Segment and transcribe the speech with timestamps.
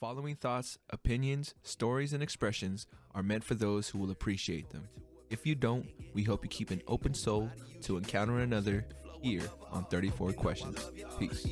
[0.00, 4.88] following thoughts, opinions, stories, and expressions are meant for those who will appreciate them.
[5.30, 7.50] If you don't, we hope you keep an open soul
[7.82, 8.86] to encounter another
[9.22, 10.90] here on 34 Questions.
[11.18, 11.44] Peace.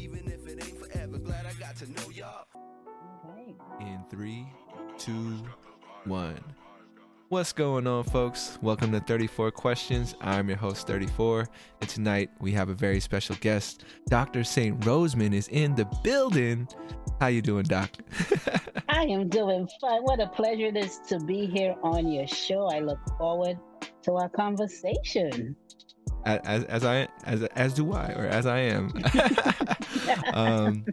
[3.81, 4.47] In three,
[4.99, 5.39] two,
[6.05, 6.43] one.
[7.31, 8.59] What's going on, folks?
[8.61, 10.15] Welcome to 34 Questions.
[10.21, 11.49] I'm your host, 34,
[11.81, 13.83] and tonight we have a very special guest.
[14.09, 14.45] Dr.
[14.45, 14.79] St.
[14.81, 16.69] Roseman is in the building.
[17.21, 17.91] How you doing, Doc?
[18.91, 20.03] I am doing fine.
[20.03, 22.67] What a pleasure it is to be here on your show.
[22.67, 23.59] I look forward
[24.03, 25.57] to our conversation.
[26.27, 28.93] As, as I as as do I, or as I am.
[30.35, 30.85] um,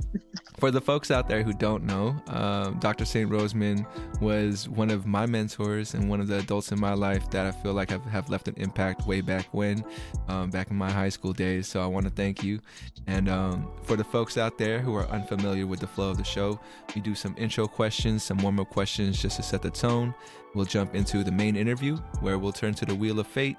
[0.61, 3.03] for the folks out there who don't know, um, Dr.
[3.03, 3.27] St.
[3.27, 3.83] Roseman
[4.21, 7.52] was one of my mentors and one of the adults in my life that I
[7.52, 9.83] feel like have, have left an impact way back when,
[10.27, 11.66] um, back in my high school days.
[11.66, 12.59] So I want to thank you.
[13.07, 16.23] And um, for the folks out there who are unfamiliar with the flow of the
[16.23, 16.59] show,
[16.93, 20.13] we do some intro questions, some warm up questions just to set the tone.
[20.53, 23.58] We'll jump into the main interview where we'll turn to the Wheel of Fate.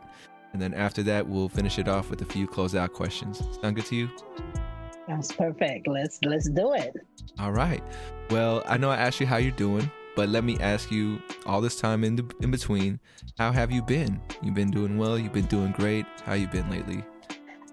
[0.52, 3.42] And then after that, we'll finish it off with a few closeout questions.
[3.60, 4.71] Sound good to you?
[5.08, 5.88] That's perfect.
[5.88, 6.94] Let's let's do it.
[7.38, 7.82] All right.
[8.30, 11.60] Well, I know I asked you how you're doing, but let me ask you all
[11.60, 13.00] this time in the, in between,
[13.36, 14.20] how have you been?
[14.42, 15.18] You've been doing well.
[15.18, 16.06] You've been doing great.
[16.24, 17.04] How you been lately?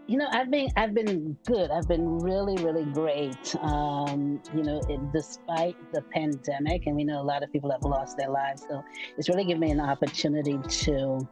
[0.08, 1.70] You know, I've been I've been good.
[1.70, 3.56] I've been really really great.
[3.62, 7.84] Um, you know, it, despite the pandemic, and we know a lot of people have
[7.84, 8.84] lost their lives, so
[9.18, 11.28] it's really given me an opportunity to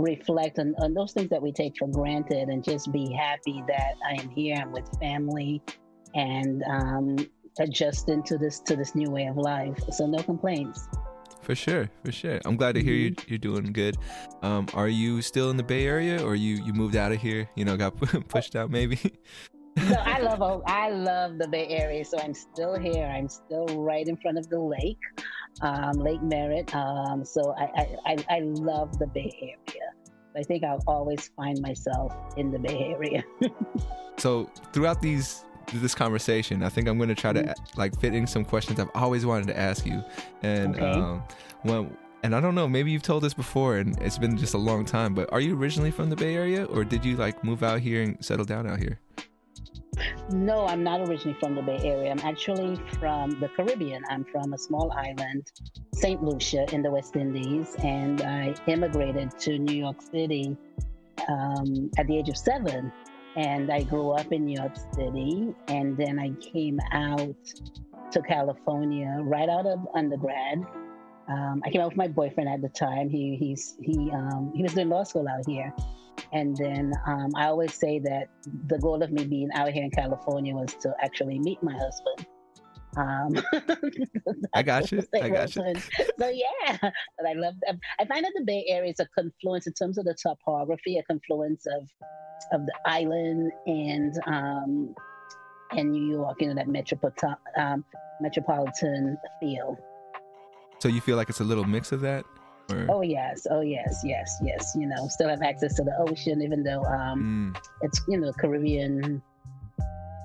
[0.00, 3.94] reflect on, on those things that we take for granted and just be happy that
[4.08, 4.56] I am here.
[4.56, 5.62] I'm with family
[6.14, 7.16] and um,
[7.58, 9.78] adjusting to this to this new way of life.
[9.90, 10.88] So no complaints.
[11.42, 12.38] For sure, for sure.
[12.44, 13.28] I'm glad to hear you, mm-hmm.
[13.28, 13.96] you're doing good.
[14.42, 17.48] Um, are you still in the Bay Area, or you you moved out of here?
[17.54, 17.96] You know, got
[18.28, 18.96] pushed out maybe.
[18.96, 23.06] so I love I love the Bay Area, so I'm still here.
[23.06, 24.98] I'm still right in front of the lake,
[25.62, 26.74] um, Lake Merritt.
[26.74, 29.89] Um, so I, I, I love the Bay Area.
[30.36, 33.24] I think I'll always find myself in the Bay Area.
[34.18, 35.44] so throughout these
[35.74, 37.78] this conversation, I think I'm going to try to mm-hmm.
[37.78, 40.02] like fit in some questions I've always wanted to ask you,
[40.42, 40.84] and okay.
[40.84, 41.22] um,
[41.62, 44.58] when and I don't know, maybe you've told us before, and it's been just a
[44.58, 45.14] long time.
[45.14, 48.02] But are you originally from the Bay Area, or did you like move out here
[48.02, 48.98] and settle down out here?
[50.30, 52.10] No, I'm not originally from the Bay Area.
[52.10, 54.02] I'm actually from the Caribbean.
[54.08, 55.50] I'm from a small island,
[55.94, 56.22] St.
[56.22, 60.56] Lucia, in the West Indies, and I immigrated to New York City
[61.28, 62.92] um, at the age of seven.
[63.36, 67.36] And I grew up in New York City, and then I came out
[68.12, 70.64] to California right out of undergrad.
[71.28, 73.08] Um, I came out with my boyfriend at the time.
[73.08, 75.72] He he's he um, he was doing law school out here,
[76.32, 78.28] and then um, I always say that
[78.66, 82.26] the goal of me being out here in California was to actually meet my husband.
[82.96, 83.36] Um,
[84.54, 85.02] I got you.
[85.14, 85.62] I got you.
[86.18, 87.54] So yeah, but I love.
[87.66, 87.80] Them.
[87.98, 91.02] I find that the Bay Area is a confluence in terms of the topography, a
[91.04, 91.88] confluence of
[92.52, 94.94] of the island and um,
[95.72, 96.40] and New York.
[96.40, 97.84] You know that metropolitan um,
[98.20, 99.78] metropolitan feel.
[100.80, 102.24] So you feel like it's a little mix of that.
[102.88, 104.74] Oh yes, oh yes, yes, yes.
[104.78, 107.62] You know, still have access to the ocean, even though um, mm.
[107.82, 109.22] it's you know Caribbean.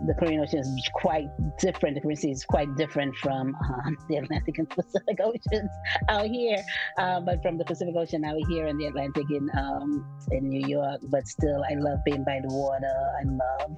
[0.05, 1.95] The Caribbean Ocean is quite different.
[1.95, 5.71] The Caribbean Sea is quite different from um, the Atlantic and Pacific Oceans
[6.09, 6.61] out here,
[6.97, 10.67] uh, but from the Pacific Ocean out here in the Atlantic in um, in New
[10.67, 10.99] York.
[11.03, 12.93] But still, I love being by the water.
[13.19, 13.77] I love,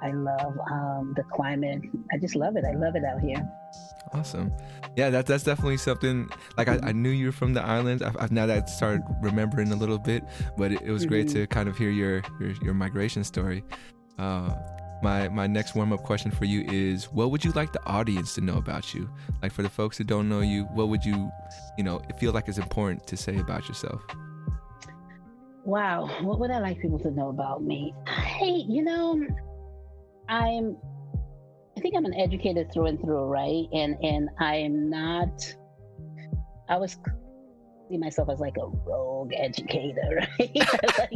[0.00, 1.82] I love um, the climate.
[2.12, 2.64] I just love it.
[2.64, 3.44] I love it out here.
[4.12, 4.52] Awesome.
[4.96, 6.30] Yeah, that, that's definitely something.
[6.56, 8.02] Like, I, I knew you were from the islands.
[8.02, 10.24] I've, I've now that I started remembering a little bit,
[10.56, 11.10] but it, it was mm-hmm.
[11.10, 13.64] great to kind of hear your, your, your migration story.
[14.18, 14.54] Uh,
[15.02, 18.34] my my next warm up question for you is what would you like the audience
[18.34, 19.08] to know about you
[19.42, 21.30] like for the folks that don't know you what would you
[21.76, 24.00] you know feel like is important to say about yourself
[25.64, 29.20] wow what would i like people to know about me hey you know
[30.28, 30.76] i'm
[31.76, 33.66] I think I'm an educator through and through, right?
[33.72, 35.54] And and I am not.
[36.68, 36.96] I was
[37.88, 40.56] see myself as like a rogue educator, right?
[40.98, 41.12] like,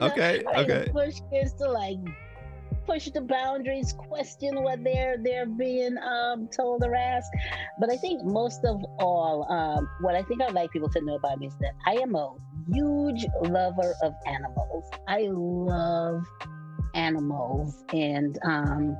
[0.00, 0.42] know, okay.
[0.54, 0.88] I okay.
[0.92, 1.98] Push kids to like
[2.86, 7.30] push the boundaries, question what they're they're being um, told or asked.
[7.78, 11.14] But I think most of all, um, what I think I'd like people to know
[11.14, 12.34] about me is that I am a
[12.72, 14.84] huge lover of animals.
[15.08, 16.22] I love
[16.94, 18.96] animals and um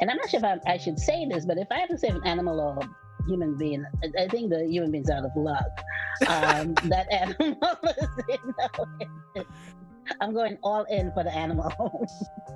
[0.00, 1.98] and i'm not sure if I, I, should say this but if i have to
[1.98, 2.78] say an animal or
[3.26, 3.84] human being
[4.18, 5.68] i think the human being's out of luck
[6.28, 8.54] um that animal is you
[9.36, 9.44] know,
[10.20, 12.06] i'm going all in for the animal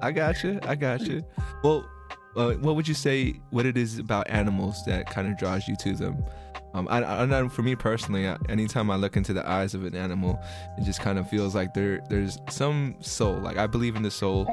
[0.03, 1.23] i got you i got you
[1.63, 1.89] well
[2.37, 3.41] uh, what would you say?
[3.51, 6.25] What it is about animals that kind of draws you to them?
[6.75, 9.95] Um, I, I know for me personally, anytime I look into the eyes of an
[9.95, 10.41] animal,
[10.77, 13.37] it just kind of feels like there there's some soul.
[13.37, 14.47] Like I believe in the soul,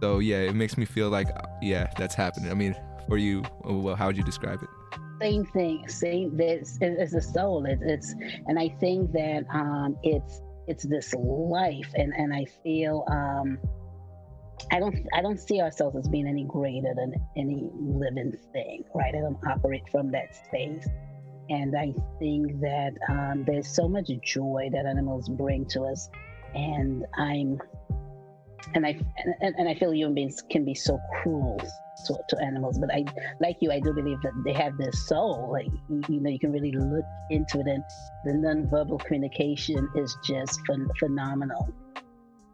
[0.00, 1.28] so yeah, it makes me feel like
[1.62, 2.50] yeah, that's happening.
[2.50, 2.74] I mean,
[3.06, 4.68] for you, well, how would you describe it?
[5.20, 5.88] Same thing.
[5.88, 6.36] Same.
[6.36, 7.64] This is a soul.
[7.64, 8.12] It, it's
[8.46, 13.04] and I think that um, it's it's this life, and and I feel.
[13.08, 13.58] Um,
[14.72, 19.14] I don't I don't see ourselves as being any greater than any living thing, right?
[19.14, 20.86] I don't operate from that space.
[21.50, 26.08] And I think that um, there's so much joy that animals bring to us.
[26.54, 27.58] And I'm,
[28.74, 28.98] and I,
[29.40, 31.60] and, and I feel human beings can be so cruel
[32.06, 32.78] to, to, animals.
[32.78, 33.04] But I,
[33.40, 35.50] like you, I do believe that they have their soul.
[35.50, 35.68] Like,
[36.08, 37.84] you know, you can really look into it, and
[38.24, 41.72] the nonverbal communication is just ph- phenomenal.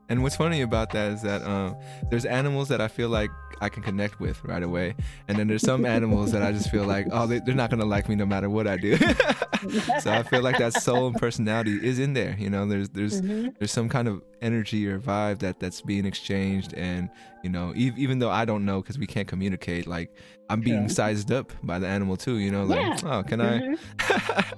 [0.09, 1.77] And what's funny about that is that um,
[2.11, 3.31] there's animals that I feel like
[3.61, 4.95] I can connect with right away,
[5.29, 7.85] and then there's some animals that I just feel like, oh, they, are not gonna
[7.85, 8.97] like me no matter what I do.
[10.01, 12.37] so I feel like that soul and personality is in there.
[12.39, 13.51] You know, there's there's mm-hmm.
[13.59, 17.09] there's some kind of energy or vibe that that's being exchanged, and
[17.43, 20.15] you know, e- even though I don't know because we can't communicate, like
[20.51, 22.39] I'm being sized up by the animal too.
[22.39, 23.19] You know, like yeah.
[23.19, 23.75] oh, can mm-hmm.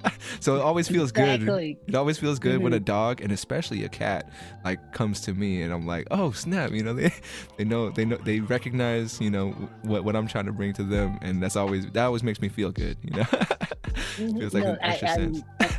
[0.05, 0.11] I?
[0.39, 1.73] so it always feels exactly.
[1.73, 1.89] good.
[1.89, 2.63] It always feels good mm-hmm.
[2.63, 4.29] when a dog and especially a cat
[4.65, 6.71] like comes to me, and I'm like, oh snap!
[6.71, 7.11] You know, they
[7.57, 9.51] they know they know they recognize you know
[9.83, 12.49] what what I'm trying to bring to them, and that's always that always makes me
[12.49, 12.97] feel good.
[13.01, 14.39] You know, mm-hmm.
[14.39, 15.41] feels like no, an extra I, sense.
[15.59, 15.69] I'm,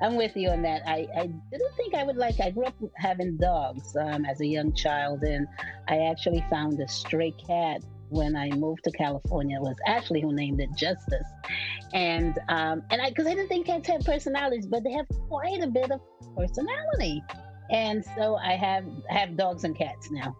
[0.00, 0.82] I'm with you on that.
[0.86, 2.40] I, I didn't think I would like.
[2.40, 5.46] I grew up having dogs um, as a young child, and
[5.88, 9.56] I actually found a stray cat when I moved to California.
[9.58, 11.30] It was Ashley who named it Justice,
[11.92, 15.62] and um, and I because I didn't think cats had personalities, but they have quite
[15.62, 16.00] a bit of
[16.36, 17.22] personality,
[17.70, 20.36] and so I have have dogs and cats now.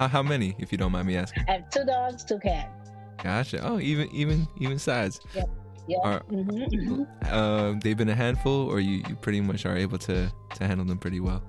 [0.00, 1.44] Uh, how many, if you don't mind me asking?
[1.48, 2.90] I have two dogs, two cats.
[3.22, 3.60] Gotcha.
[3.62, 5.20] Oh, even even even size.
[5.34, 5.50] Yep.
[5.88, 5.98] Yeah.
[6.04, 7.02] Are, mm-hmm.
[7.26, 10.86] Uh, they've been a handful, or you, you pretty much are able to to handle
[10.86, 11.42] them pretty well.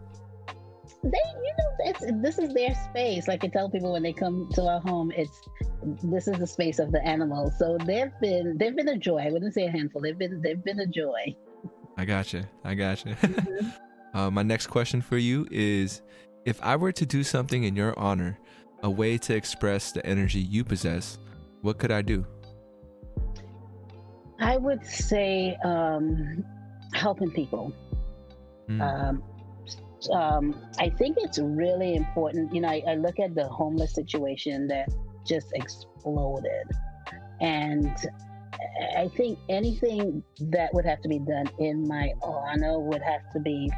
[1.03, 3.27] They, you know, it's this is their space.
[3.27, 5.41] Like I tell people when they come to our home, it's
[6.01, 7.57] this is the space of the animals.
[7.59, 9.17] So they've been they've been a joy.
[9.17, 10.01] I wouldn't say a handful.
[10.01, 11.35] They've been they've been a joy.
[11.97, 12.47] I gotcha.
[12.63, 13.17] I gotcha.
[14.13, 14.17] Mm-hmm.
[14.17, 16.01] uh, my next question for you is:
[16.45, 18.37] If I were to do something in your honor,
[18.83, 21.17] a way to express the energy you possess,
[21.61, 22.25] what could I do?
[24.39, 26.43] I would say um,
[26.93, 27.73] helping people.
[28.69, 28.81] Mm.
[28.81, 29.23] Um,
[30.09, 32.53] um, I think it's really important.
[32.53, 34.89] You know, I, I, look at the homeless situation that
[35.25, 36.67] just exploded.
[37.41, 37.95] And
[38.95, 43.39] I think anything that would have to be done in my honor would have to
[43.39, 43.71] be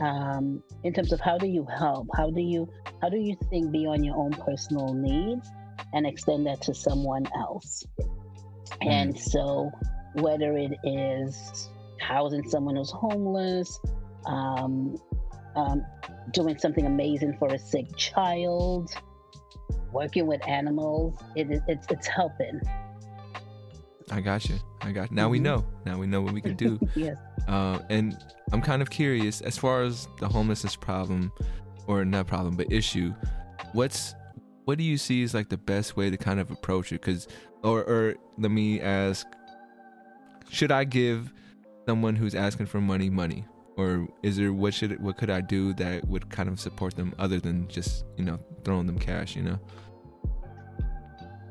[0.00, 2.08] um, in terms of how do you help?
[2.14, 2.68] How do you
[3.02, 5.48] how do you think beyond your own personal needs
[5.92, 7.84] and extend that to someone else?
[8.82, 8.90] Mm.
[8.90, 9.70] And so,
[10.14, 11.68] whether it is
[12.00, 13.78] housing someone who's homeless,
[14.26, 14.96] um,
[15.58, 15.84] um,
[16.30, 18.90] doing something amazing for a sick child,
[19.92, 22.60] working with animals, it, it, it's, it's helping.
[24.10, 24.56] I got you.
[24.80, 25.10] I got.
[25.10, 25.16] You.
[25.16, 25.30] Now mm-hmm.
[25.32, 25.66] we know.
[25.84, 26.78] Now we know what we can do.
[26.94, 27.16] yes.
[27.46, 28.16] Uh, and
[28.52, 31.32] I'm kind of curious as far as the homelessness problem,
[31.86, 33.12] or not problem, but issue.
[33.72, 34.14] What's
[34.64, 37.00] what do you see is like the best way to kind of approach it?
[37.00, 37.26] Because,
[37.62, 39.26] or, or let me ask,
[40.50, 41.32] should I give
[41.86, 43.44] someone who's asking for money money,
[43.78, 47.14] or is there what should what could I do that would kind of support them
[47.18, 49.36] other than just you know throwing them cash?
[49.36, 49.58] You know.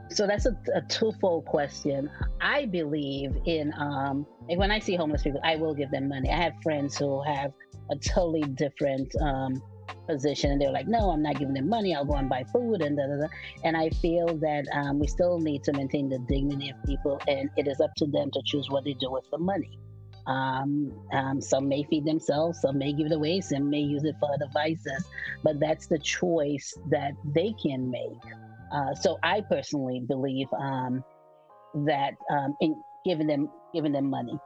[0.09, 2.09] So that's a, a twofold question.
[2.41, 6.29] I believe in um, when I see homeless people, I will give them money.
[6.29, 7.53] I have friends who have
[7.89, 9.61] a totally different um,
[10.05, 12.81] position and they're like no i'm not giving them money i'll go and buy food
[12.81, 13.27] and da, da, da.
[13.65, 17.49] and i feel that um, we still need to maintain the dignity of people and
[17.57, 19.77] it is up to them to choose what they do with the money
[20.27, 24.15] um, um, some may feed themselves some may give it away some may use it
[24.19, 25.05] for other vices
[25.43, 28.23] but that's the choice that they can make
[28.73, 31.03] uh, so i personally believe um,
[31.85, 34.37] that um, in giving them giving them money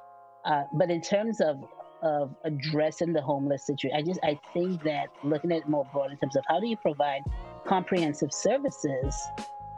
[0.46, 1.58] uh, but in terms of
[2.02, 3.96] of addressing the homeless situation.
[3.96, 6.68] I just I think that looking at it more broad in terms of how do
[6.68, 7.22] you provide
[7.66, 9.16] comprehensive services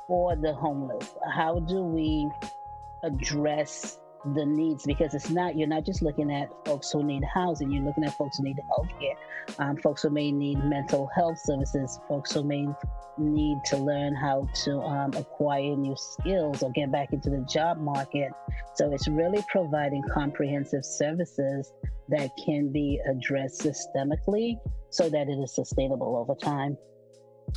[0.07, 1.13] for the homeless?
[1.33, 2.29] How do we
[3.03, 3.99] address
[4.35, 7.83] the needs because it's not you're not just looking at folks who need housing you're
[7.83, 9.15] looking at folks who need health care
[9.59, 12.65] um, folks who may need mental health services folks who may
[13.17, 17.77] need to learn how to um, acquire new skills or get back into the job
[17.77, 18.31] market.
[18.75, 21.71] So it's really providing comprehensive services
[22.09, 24.57] that can be addressed systemically
[24.89, 26.77] so that it is sustainable over time.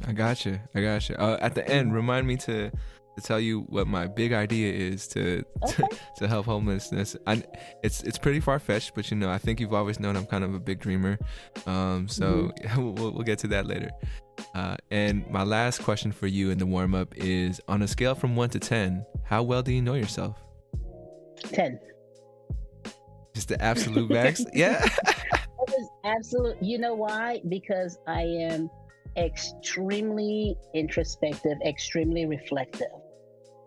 [0.06, 2.70] I got you i got you uh, at the end remind me to
[3.16, 5.82] to tell you what my big idea is to okay.
[5.82, 7.16] to, to, help homelessness.
[7.26, 7.42] I,
[7.82, 10.44] it's it's pretty far fetched, but you know, I think you've always known I'm kind
[10.44, 11.18] of a big dreamer.
[11.66, 12.82] Um, so mm-hmm.
[12.94, 13.90] we'll, we'll get to that later.
[14.54, 18.14] Uh, and my last question for you in the warm up is: on a scale
[18.14, 20.36] from one to ten, how well do you know yourself?
[21.38, 21.80] Ten.
[23.34, 24.44] Just the absolute max.
[24.52, 24.86] yeah.
[26.04, 26.62] absolute.
[26.62, 27.40] You know why?
[27.48, 28.70] Because I am
[29.16, 32.88] extremely introspective, extremely reflective.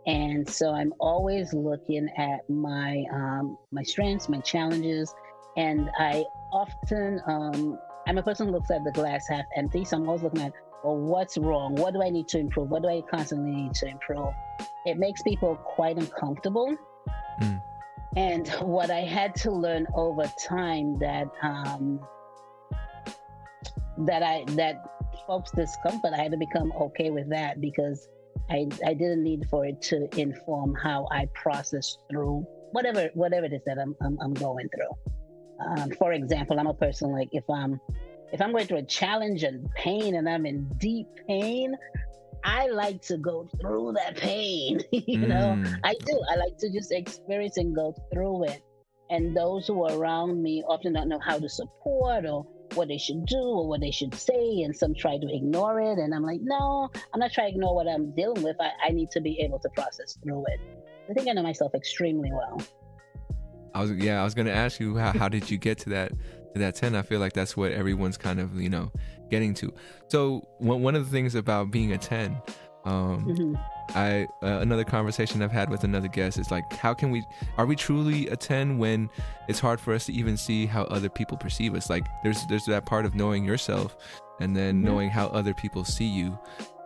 [0.09, 5.13] And so I'm always looking at my um, my strengths, my challenges,
[5.55, 9.85] and I often um, I'm a person who looks at the glass half empty.
[9.85, 10.51] So I'm always looking at,
[10.83, 11.75] well, what's wrong?
[11.75, 12.71] What do I need to improve?
[12.71, 14.33] What do I constantly need to improve?
[14.87, 16.75] It makes people quite uncomfortable.
[17.39, 17.61] Mm.
[18.17, 21.99] And what I had to learn over time that um,
[24.07, 24.83] that I that
[25.27, 28.07] folks discomfort, I had to become okay with that because
[28.49, 33.53] I I didn't need for it to inform how I process through whatever whatever it
[33.53, 35.13] is that I'm I'm, I'm going through.
[35.65, 37.79] Um, for example, I'm a person like if I'm
[38.31, 41.75] if I'm going through a challenge and pain and I'm in deep pain,
[42.43, 44.81] I like to go through that pain.
[44.91, 45.79] you know, mm.
[45.83, 46.21] I do.
[46.31, 48.61] I like to just experience and go through it.
[49.09, 52.45] And those who are around me often don't know how to support or
[52.75, 54.61] what they should do or what they should say.
[54.61, 55.97] And some try to ignore it.
[55.97, 58.57] And I'm like, no, I'm not trying to ignore what I'm dealing with.
[58.59, 60.59] I, I need to be able to process through it.
[61.09, 62.61] I think I know myself extremely well.
[63.73, 66.11] I was yeah, I was gonna ask you how, how did you get to that
[66.53, 66.95] to that ten?
[66.95, 68.91] I feel like that's what everyone's kind of you know
[69.29, 69.73] getting to.
[70.07, 72.41] So one one of the things about being a ten,
[72.85, 73.55] um, mm-hmm.
[73.95, 77.23] I uh, another conversation I've had with another guest is like, how can we?
[77.57, 79.09] Are we truly a ten when
[79.47, 81.89] it's hard for us to even see how other people perceive us?
[81.89, 83.97] Like there's there's that part of knowing yourself
[84.39, 84.85] and then mm-hmm.
[84.85, 86.37] knowing how other people see you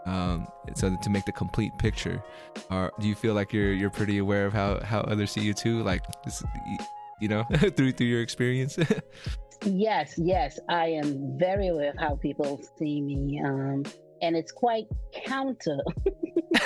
[0.05, 2.21] um, so to make the complete picture
[2.69, 5.81] do you feel like you're you're pretty aware of how how others see you too
[5.83, 6.03] like
[7.21, 7.43] you know
[7.75, 8.77] through through your experience
[9.65, 13.83] yes yes i am very aware of how people see me um,
[14.21, 14.87] and it's quite
[15.25, 15.77] counter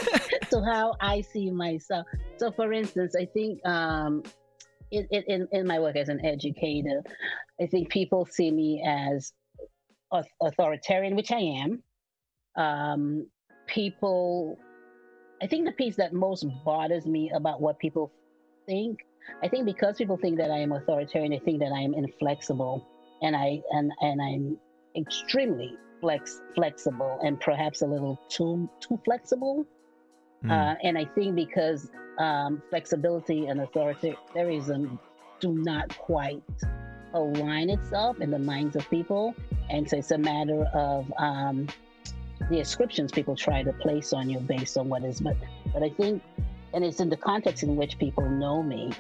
[0.50, 2.06] to how i see myself.
[2.38, 4.24] So for instance i think um,
[4.92, 7.04] in, in, in my work as an educator
[7.62, 9.34] i think people see me as
[10.42, 11.84] authoritarian which i am.
[12.56, 13.28] Um,
[13.68, 14.58] people
[15.42, 18.12] i think the piece that most bothers me about what people
[18.66, 19.00] think
[19.44, 22.88] i think because people think that i am authoritarian they think that i am inflexible
[23.22, 24.58] and i and and i'm
[24.96, 29.66] extremely flex flexible and perhaps a little too too flexible
[30.44, 30.52] mm.
[30.52, 31.90] uh, and i think because
[32.20, 34.98] um, flexibility and authoritarianism
[35.40, 36.42] do not quite
[37.14, 39.36] align itself in the minds of people.
[39.70, 41.68] And so it's a matter of um,
[42.50, 45.36] the ascriptions people try to place on you based on what is but
[45.74, 46.22] but i think
[46.74, 48.92] and it's in the context in which people know me.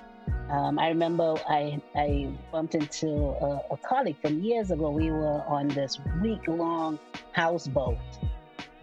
[0.50, 4.90] Um, i remember i i bumped into a, a colleague from years ago.
[4.90, 7.00] We were on this week long
[7.34, 7.98] houseboat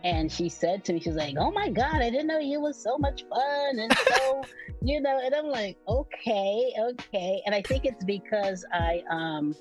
[0.04, 2.80] and she said to me, she's like, "Oh my God, I didn't know you was
[2.80, 4.42] so much fun and so,
[4.82, 9.56] you know." And I'm like, "Okay, okay." And I think it's because I um,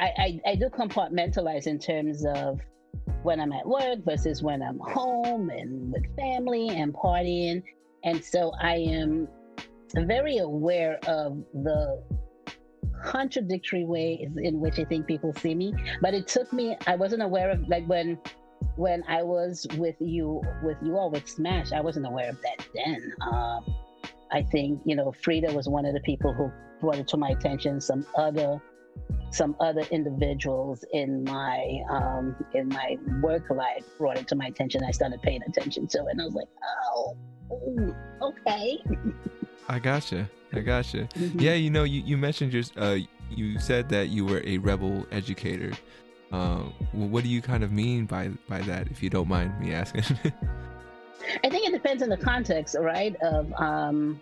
[0.00, 2.60] I, I, I do compartmentalize in terms of
[3.22, 7.62] when I'm at work versus when I'm home and with family and partying.
[8.04, 9.28] And so I am
[9.94, 12.02] very aware of the
[13.04, 15.72] contradictory ways in which I think people see me.
[16.00, 18.18] But it took me, I wasn't aware of like when
[18.76, 22.66] when I was with you with you all with Smash, I wasn't aware of that
[22.74, 23.12] then.
[23.20, 23.74] Um,
[24.30, 26.50] I think, you know, Frida was one of the people who
[26.80, 27.80] brought it to my attention.
[27.80, 28.60] Some other
[29.30, 34.82] some other individuals in my um, in my work life brought it to my attention.
[34.84, 36.48] I started paying attention to it, and I was like,
[36.90, 37.16] "Oh,
[37.52, 38.78] ooh, okay."
[39.68, 40.28] I gotcha.
[40.52, 41.08] I gotcha.
[41.14, 41.40] Mm-hmm.
[41.40, 42.98] Yeah, you know, you, you mentioned your uh,
[43.30, 45.72] you said that you were a rebel educator.
[46.32, 46.62] Uh,
[46.92, 50.02] what do you kind of mean by by that, if you don't mind me asking?
[51.44, 53.14] I think it depends on the context, right?
[53.22, 54.20] Of um,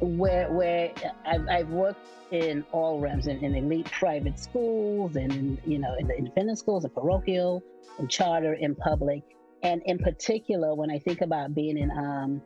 [0.00, 0.92] where where
[1.26, 5.94] I've, I've worked in all realms in, in, elite private schools and in, you know
[5.98, 7.62] in the independent schools and parochial
[7.98, 9.22] and charter in public
[9.62, 12.42] and in particular when i think about being in um,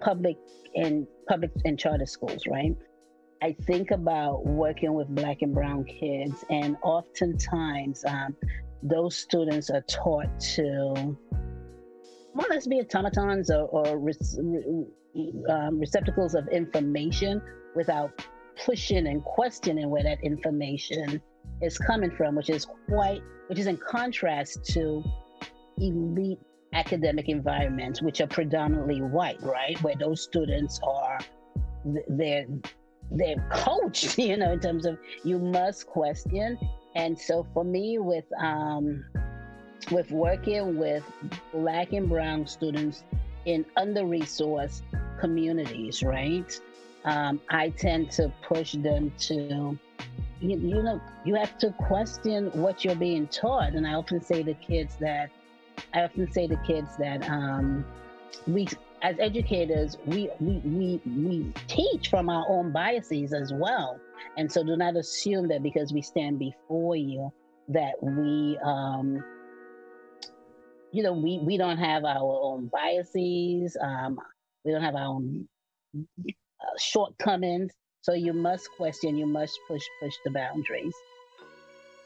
[0.00, 0.38] public
[0.74, 2.74] and public and charter schools right
[3.42, 8.36] i think about working with black and brown kids and oftentimes um,
[8.82, 11.16] those students are taught to
[12.34, 14.10] more or less be automatons or, or
[15.48, 17.42] um, receptacles of information
[17.74, 18.10] without
[18.64, 21.20] pushing and questioning where that information
[21.62, 25.02] is coming from, which is quite, which is in contrast to
[25.78, 26.38] elite
[26.72, 31.18] academic environments, which are predominantly white, right, where those students are
[32.08, 32.46] they're
[33.10, 36.58] they're coached, you know, in terms of you must question.
[36.94, 39.04] And so for me, with um,
[39.90, 41.04] with working with
[41.52, 43.04] black and brown students
[43.44, 44.82] in under-resourced
[45.18, 46.60] communities, right?
[47.04, 49.78] Um, I tend to push them to,
[50.40, 53.72] you, you know, you have to question what you're being taught.
[53.72, 55.30] And I often say to kids that,
[55.94, 57.84] I often say to kids that um,
[58.46, 58.68] we,
[59.02, 63.98] as educators, we, we, we, we teach from our own biases as well.
[64.36, 67.32] And so do not assume that because we stand before you
[67.68, 69.24] that we, um,
[70.92, 73.76] you know, we, we don't have our own biases.
[73.80, 74.18] Um,
[74.64, 75.48] we don't have our own
[75.96, 77.72] uh, shortcomings.
[78.02, 80.94] So you must question, you must push, push the boundaries.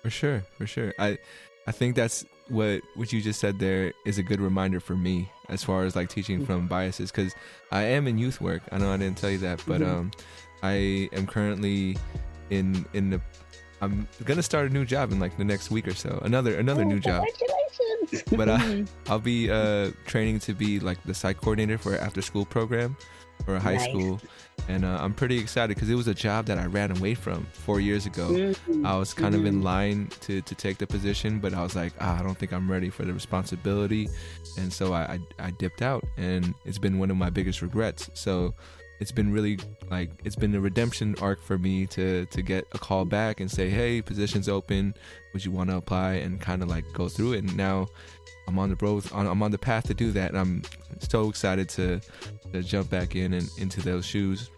[0.03, 0.93] For sure, for sure.
[0.99, 1.19] I,
[1.67, 5.31] I think that's what what you just said there is a good reminder for me
[5.49, 7.35] as far as like teaching from biases because
[7.73, 8.63] I am in youth work.
[8.71, 9.97] I know I didn't tell you that, but mm-hmm.
[9.97, 10.11] um,
[10.63, 11.97] I am currently
[12.51, 13.21] in in the.
[13.81, 16.19] I'm gonna start a new job in like the next week or so.
[16.23, 17.25] Another another oh, new job.
[18.37, 18.85] but I.
[19.09, 22.97] I'll be uh, training to be like the site coordinator for an after school program
[23.45, 23.85] for high nice.
[23.85, 24.21] school
[24.69, 27.47] and uh, I'm pretty excited because it was a job that I ran away from
[27.53, 28.29] four years ago.
[28.29, 28.87] Mm-hmm.
[28.87, 29.65] I was kind of in mm-hmm.
[29.65, 32.71] line to, to take the position, but I was like, ah, I don't think I'm
[32.71, 34.09] ready for the responsibility,
[34.59, 38.09] and so I, I, I dipped out, and it's been one of my biggest regrets.
[38.15, 38.55] So
[39.01, 39.59] it's been really
[39.91, 43.51] like it's been a redemption arc for me to to get a call back and
[43.51, 44.95] say, hey, position's open,
[45.33, 47.39] would you want to apply, and kind of like go through it.
[47.41, 47.89] And now
[48.47, 49.05] I'm on the road.
[49.13, 50.31] I'm on the path to do that.
[50.31, 50.63] And I'm
[50.99, 52.01] so excited to,
[52.53, 54.51] to jump back in and into those shoes.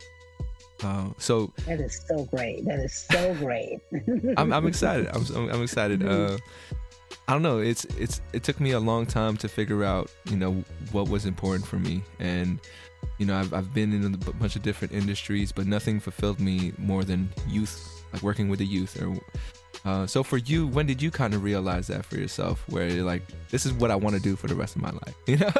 [0.82, 2.64] Uh, so that is so great.
[2.66, 3.80] That is so great.
[4.36, 5.08] I'm, I'm excited.
[5.08, 6.00] I'm, I'm excited.
[6.00, 6.34] Mm-hmm.
[6.34, 6.38] Uh,
[7.28, 7.58] I don't know.
[7.58, 10.62] It's it's it took me a long time to figure out, you know,
[10.92, 12.60] what was important for me, and
[13.18, 16.72] you know, I've I've been in a bunch of different industries, but nothing fulfilled me
[16.78, 19.16] more than youth, like working with the youth or
[19.86, 23.04] uh, so for you, when did you kind of realize that for yourself, where you're
[23.04, 25.14] like, this is what I want to do for the rest of my life?
[25.26, 25.52] You know.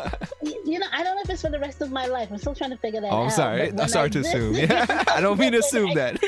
[0.65, 2.29] you know, I don't know if it's for the rest of my life.
[2.31, 3.33] I'm still trying to figure that oh, I'm out.
[3.33, 3.71] sorry.
[3.71, 4.55] I'm sorry I to assume.
[4.55, 6.21] Yeah, I don't mean to assume that.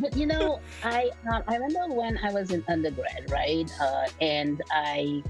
[0.00, 3.70] but you know, I um, I remember when I was in undergrad, right?
[3.80, 5.22] Uh, and I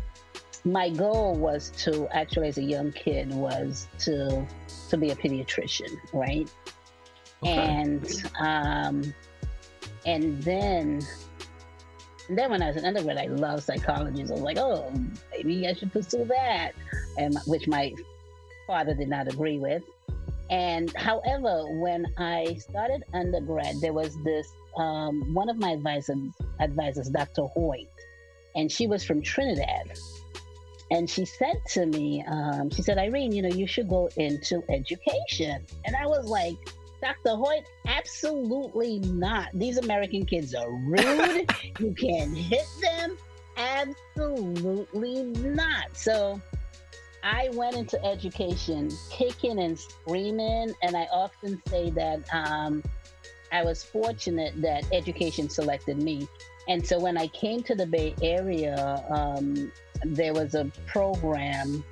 [0.64, 4.46] my goal was to actually as a young kid was to
[4.88, 6.48] to be a pediatrician right
[7.42, 7.52] okay.
[7.52, 9.12] and um
[10.06, 11.00] and then
[12.28, 14.24] and then when I was an undergrad, I loved psychology.
[14.26, 14.92] So I was like, oh,
[15.32, 16.72] maybe I should pursue that,
[17.18, 17.92] and which my
[18.66, 19.82] father did not agree with.
[20.50, 26.18] And however, when I started undergrad, there was this um, one of my advisors,
[26.60, 27.42] advisors, Dr.
[27.42, 27.88] Hoyt,
[28.54, 29.92] and she was from Trinidad.
[30.90, 34.62] And she said to me, um, she said, Irene, you know, you should go into
[34.68, 35.64] education.
[35.86, 36.56] And I was like,
[37.02, 37.36] Dr.
[37.36, 39.48] Hoyt, absolutely not.
[39.54, 41.50] These American kids are rude.
[41.80, 43.18] you can hit them.
[43.56, 45.96] Absolutely not.
[45.96, 46.40] So
[47.24, 50.72] I went into education kicking and screaming.
[50.82, 52.84] And I often say that um,
[53.50, 56.28] I was fortunate that education selected me.
[56.68, 59.72] And so when I came to the Bay Area, um,
[60.04, 61.84] there was a program.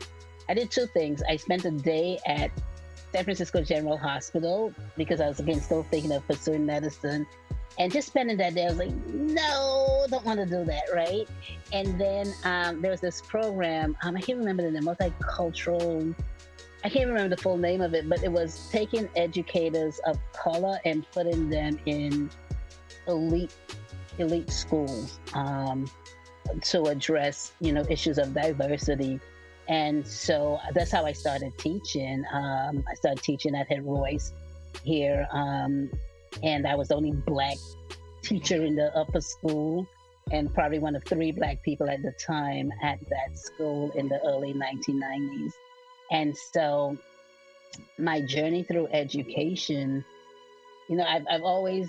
[0.49, 1.21] I did two things.
[1.29, 2.53] I spent a day at
[3.13, 7.27] San Francisco General Hospital because I was again still thinking of pursuing medicine.
[7.79, 11.29] And just spending that day, I was like, no, don't want to do that, right?
[11.73, 16.15] And then um, there was this program, um, I can't remember the name, multicultural,
[16.83, 20.79] I can't remember the full name of it, but it was taking educators of color
[20.85, 22.31] and putting them in
[23.07, 23.55] elite
[24.19, 25.89] elite schools um,
[26.63, 29.21] to address, you know, issues of diversity
[29.71, 32.25] and so that's how I started teaching.
[32.33, 34.33] Um, I started teaching at Head Royce
[34.83, 35.29] here.
[35.31, 35.89] Um,
[36.43, 37.57] and I was the only black
[38.21, 39.87] teacher in the upper school
[40.33, 44.21] and probably one of three black people at the time at that school in the
[44.27, 45.53] early 1990s.
[46.11, 46.99] And so
[47.97, 50.05] my journey through education,
[50.89, 51.89] you know, I've, I've always,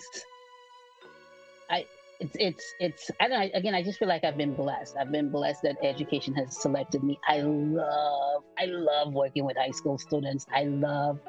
[1.68, 1.88] I,
[2.22, 4.96] it's it's it's I don't know, again I just feel like I've been blessed.
[4.98, 7.20] I've been blessed that education has selected me.
[7.28, 10.46] I love I love working with high school students.
[10.54, 11.20] I love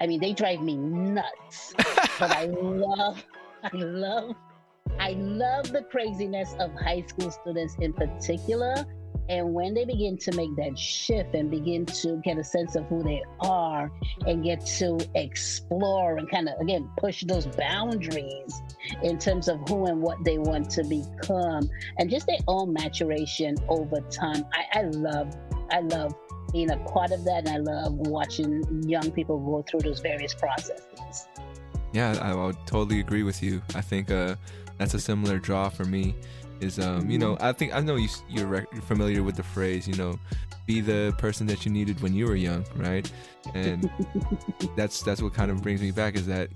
[0.00, 1.74] I mean they drive me nuts.
[1.76, 3.24] but I love
[3.64, 4.36] I love
[5.00, 8.86] I love the craziness of high school students in particular
[9.28, 12.86] and when they begin to make that shift and begin to get a sense of
[12.86, 13.90] who they are
[14.26, 18.62] and get to explore and kind of, again, push those boundaries
[19.02, 23.56] in terms of who and what they want to become and just their own maturation
[23.68, 25.36] over time, I, I love
[25.70, 26.14] I love
[26.52, 30.32] being a part of that, and I love watching young people go through those various
[30.32, 31.28] processes.
[31.92, 33.62] Yeah, I, I would totally agree with you.
[33.74, 34.36] I think uh,
[34.78, 36.14] that's a similar draw for me.
[36.60, 39.42] Is um, you know, I think I know you you're, rec- you're familiar with the
[39.42, 40.18] phrase, you know,
[40.66, 43.10] be the person that you needed when you were young, right?
[43.54, 43.90] And
[44.76, 46.50] that's that's what kind of brings me back is that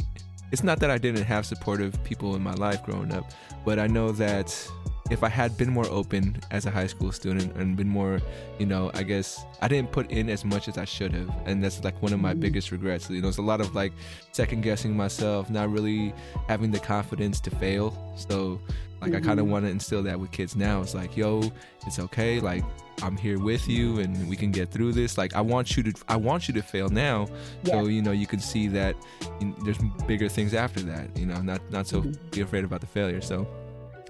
[0.51, 3.31] it's not that I didn't have supportive people in my life growing up,
[3.65, 4.71] but I know that
[5.13, 8.21] if I had been more open as a high school student and been more,
[8.59, 11.31] you know, I guess I didn't put in as much as I should have.
[11.45, 12.41] And that's like one of my mm-hmm.
[12.41, 13.11] biggest regrets.
[13.11, 13.93] You know, it's a lot of like
[14.33, 16.15] second guessing myself, not really
[16.49, 18.15] having the confidence to fail.
[18.17, 18.59] So,
[19.03, 19.17] like, mm-hmm.
[19.17, 20.81] I kind of want to instill that with kids now.
[20.81, 21.53] It's like, yo,
[21.87, 22.41] it's okay.
[22.41, 22.65] Like,
[23.03, 25.19] I'm here with you and we can get through this.
[25.19, 27.27] Like, I want you to, I want you to fail now.
[27.65, 27.83] Yeah.
[27.83, 28.97] So, you know, you can see that
[29.41, 32.31] you know, there's bigger things after that, you know, not, not so mm-hmm.
[32.31, 33.21] be afraid about the failure.
[33.21, 33.47] So,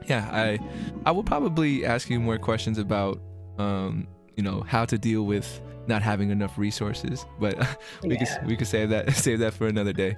[0.06, 0.58] yeah, I
[1.06, 3.20] I will probably ask you more questions about
[3.58, 7.56] um, you know how to deal with not having enough resources, but
[8.02, 8.38] we yeah.
[8.38, 10.16] could we could save that save that for another day.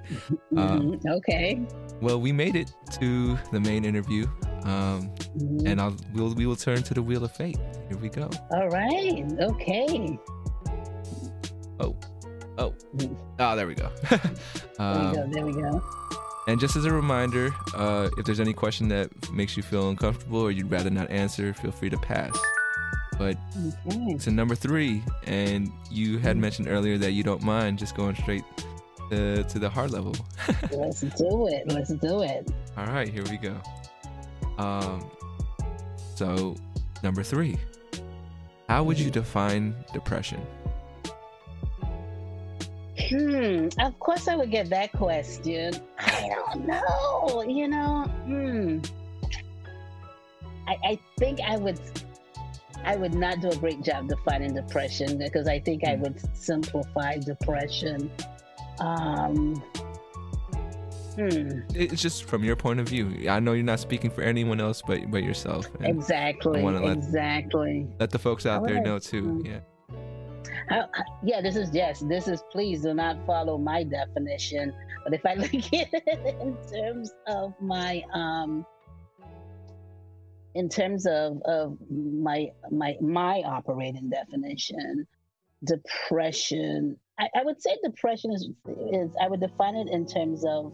[0.55, 1.65] Um, okay.
[2.01, 4.27] Well, we made it to the main interview,
[4.63, 5.67] um, mm-hmm.
[5.67, 7.57] and I'll we'll we will turn to the wheel of fate.
[7.89, 8.29] Here we go.
[8.51, 9.25] All right.
[9.39, 10.19] Okay.
[11.79, 11.95] Oh,
[12.57, 13.13] oh, mm-hmm.
[13.39, 13.55] oh!
[13.55, 13.91] There we go.
[14.09, 14.19] there
[14.79, 15.27] we go.
[15.29, 15.81] There we go.
[16.47, 20.41] And just as a reminder, uh, if there's any question that makes you feel uncomfortable
[20.41, 22.37] or you'd rather not answer, feel free to pass.
[23.17, 23.37] But
[23.87, 23.97] okay.
[24.09, 28.15] it's a number three, and you had mentioned earlier that you don't mind just going
[28.15, 28.43] straight
[29.09, 30.15] to, to the hard level.
[30.71, 31.67] Let's do it.
[31.67, 32.51] Let's do it.
[32.77, 33.55] All right, here we go.
[34.57, 35.09] Um,
[36.15, 36.55] so
[37.03, 37.57] number three,
[38.69, 40.45] how would you define depression?
[43.09, 43.67] Hmm.
[43.79, 45.73] Of course, I would get that question.
[45.99, 47.43] I don't know.
[47.47, 48.03] You know.
[48.25, 48.79] Hmm.
[50.67, 51.79] I, I think I would.
[52.83, 56.03] I would not do a great job defining depression because I think I hmm.
[56.03, 58.11] would simplify depression.
[58.79, 59.63] Um,
[61.15, 61.61] Hmm.
[61.73, 63.29] It's just from your point of view.
[63.29, 65.65] I know you're not speaking for anyone else but but yourself.
[65.79, 66.61] Exactly.
[66.61, 67.87] Let, exactly.
[67.99, 69.39] Let the folks out there know too.
[69.39, 69.57] Hmm.
[71.23, 71.41] Yeah.
[71.41, 71.99] This is yes.
[71.99, 74.73] This is please do not follow my definition.
[75.03, 78.65] But if I look at it in terms of my um,
[80.55, 85.05] in terms of of my my my operating definition,
[85.65, 86.97] depression.
[87.19, 88.49] I, I would say depression is
[88.91, 90.73] is I would define it in terms of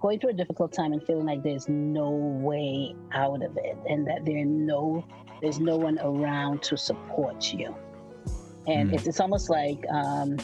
[0.00, 4.06] going through a difficult time and feeling like there's no way out of it and
[4.06, 5.04] that there no
[5.40, 7.74] there's no one around to support you
[8.68, 8.94] and mm.
[8.94, 10.36] it's, it's almost like um,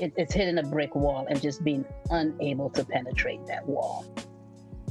[0.00, 4.04] it, it's hitting a brick wall and just being unable to penetrate that wall.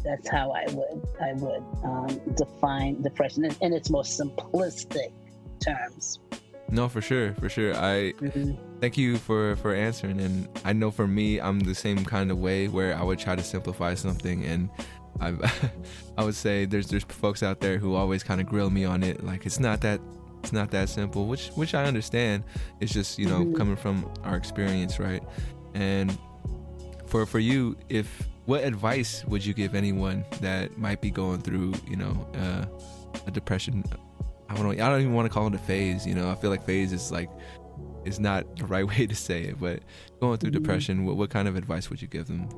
[0.04, 5.12] That's how I would I would um, define depression in, in, its most simplistic
[5.60, 6.20] terms.
[6.70, 7.76] No, for sure, for sure.
[7.76, 8.54] I mm-hmm.
[8.80, 12.40] thank you for for answering, and I know for me, I'm the same kind of
[12.40, 14.70] way where I would try to simplify something and.
[15.20, 15.36] I
[16.18, 19.04] I would say there's there's folks out there who always kind of grill me on
[19.04, 20.00] it like it's not that
[20.42, 22.44] it's not that simple, which which I understand.
[22.80, 23.56] It's just you know mm-hmm.
[23.56, 25.24] coming from our experience, right?
[25.76, 26.18] And
[27.06, 31.74] for for you, if what advice would you give anyone that might be going through
[31.88, 32.66] you know uh,
[33.28, 33.84] a depression?
[34.50, 34.72] I don't know.
[34.72, 36.08] I don't even want to call it a phase.
[36.08, 37.30] You know, I feel like phase is like
[38.04, 39.82] is not the right way to say it, but
[40.20, 40.64] going through mm-hmm.
[40.64, 42.50] depression, what, what kind of advice would you give them?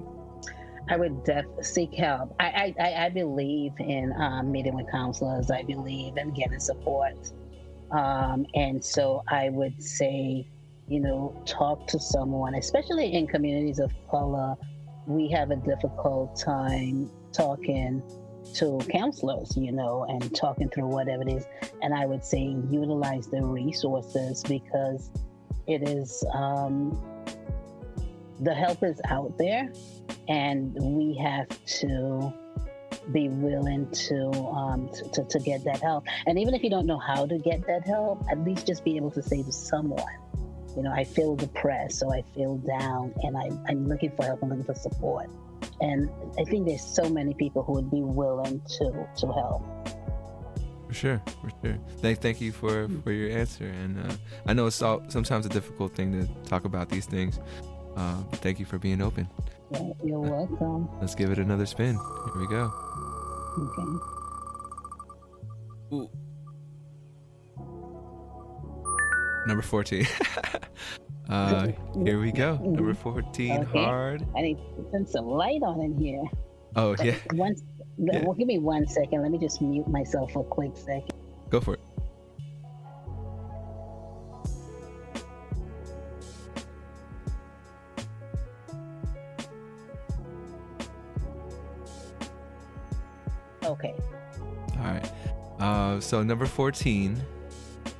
[0.90, 2.36] I would def- seek help.
[2.40, 5.50] I, I, I believe in um, meeting with counselors.
[5.50, 7.32] I believe in getting support.
[7.94, 10.48] Um, and so I would say,
[10.88, 14.56] you know, talk to someone, especially in communities of color.
[15.06, 18.02] We have a difficult time talking
[18.56, 21.46] to counselors, you know, and talking through whatever it is.
[21.82, 25.12] And I would say utilize the resources because
[25.68, 27.00] it is, um,
[28.40, 29.72] the help is out there
[30.28, 32.34] and we have to
[33.12, 36.06] be willing to, um, to, to, get that help.
[36.26, 38.96] And even if you don't know how to get that help, at least just be
[38.96, 40.04] able to say to someone,
[40.76, 44.42] you know, I feel depressed, so I feel down, and I, I'm looking for help,
[44.42, 45.30] I'm looking for support.
[45.82, 49.64] And I think there's so many people who would be willing to to help.
[50.88, 51.78] For sure, for sure.
[51.98, 53.66] Thank, thank you for for your answer.
[53.66, 54.14] And uh,
[54.46, 57.40] I know it's all, sometimes a difficult thing to talk about these things,
[57.96, 59.28] uh, but thank you for being open.
[60.04, 60.90] You're welcome.
[61.00, 61.96] Let's give it another spin.
[61.96, 62.72] Here we go.
[63.60, 63.84] Okay.
[65.94, 66.10] Ooh.
[69.46, 70.08] Number 14.
[71.30, 71.68] uh,
[72.04, 72.58] here we go.
[72.58, 73.84] Number 14, okay.
[73.84, 74.26] hard.
[74.36, 76.24] I need to put some light on in here.
[76.76, 77.16] Oh, yeah.
[77.34, 77.56] One,
[77.98, 78.24] yeah.
[78.24, 79.22] Well, give me one second.
[79.22, 81.14] Let me just mute myself for a quick second.
[81.50, 81.80] Go for it.
[96.14, 97.20] So number 14.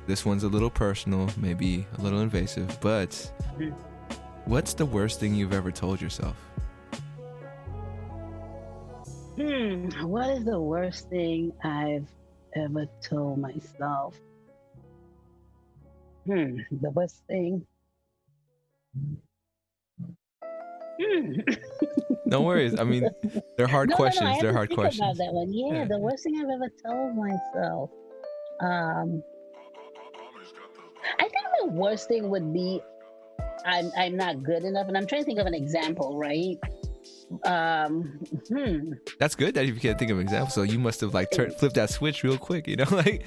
[0.06, 3.10] This one's a little personal, maybe a little invasive, but
[4.44, 6.36] what's the worst thing you've ever told yourself?
[9.34, 9.88] Hmm.
[10.06, 12.06] What is the worst thing I've
[12.54, 14.14] ever told myself?
[16.24, 16.58] Hmm.
[16.70, 17.66] The worst thing.
[21.00, 21.40] Hmm.
[22.26, 22.78] No worries.
[22.80, 23.06] I mean,
[23.58, 24.28] they're hard No, no, no, questions.
[24.30, 25.00] have they're hard questions.
[25.02, 25.52] About that one.
[25.52, 25.84] Yeah, Yeah.
[25.84, 27.90] the worst thing I've ever told myself.
[28.60, 29.22] Um,
[31.18, 32.80] I think the worst thing would be
[33.64, 36.58] I'm I'm not good enough, and I'm trying to think of an example, right?
[37.44, 38.92] Um, hmm.
[39.18, 40.50] That's good that you can't think of an example.
[40.50, 42.84] So you must have like turned, flipped that switch real quick, you know?
[42.90, 43.24] like,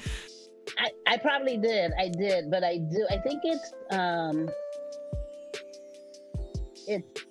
[0.78, 1.92] I, I probably did.
[1.98, 3.06] I did, but I do.
[3.10, 4.48] I think it's um,
[6.86, 7.24] it.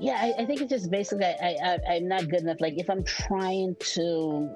[0.00, 2.60] Yeah, I, I think it's just basically I, I I'm not good enough.
[2.60, 4.50] Like if I'm trying to,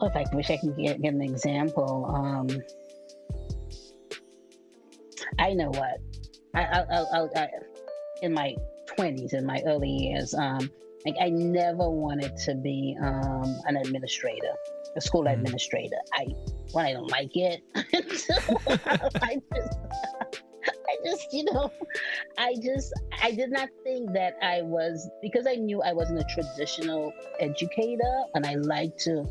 [0.00, 2.06] oh, if I wish I could get, get an example.
[2.14, 2.48] Um,
[5.38, 5.98] I know what.
[6.54, 7.48] I I, I, I,
[8.22, 8.54] in my
[8.86, 10.70] twenties, in my early years, um,
[11.04, 14.54] like I never wanted to be um an administrator
[14.96, 15.34] a school Mhm.
[15.34, 15.98] administrator.
[16.14, 16.26] I
[16.72, 17.62] when I don't like it.
[17.76, 19.78] I just,
[20.88, 21.70] I just, you know,
[22.38, 26.24] I just, I did not think that I was because I knew I wasn't a
[26.24, 29.24] traditional educator, and I like to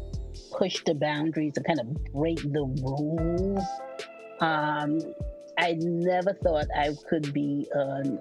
[0.52, 3.64] push the boundaries and kind of break the rules.
[4.40, 5.00] Um,
[5.58, 8.20] I never thought I could be um,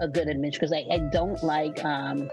[0.00, 2.28] a good administrator because I, I don't like um,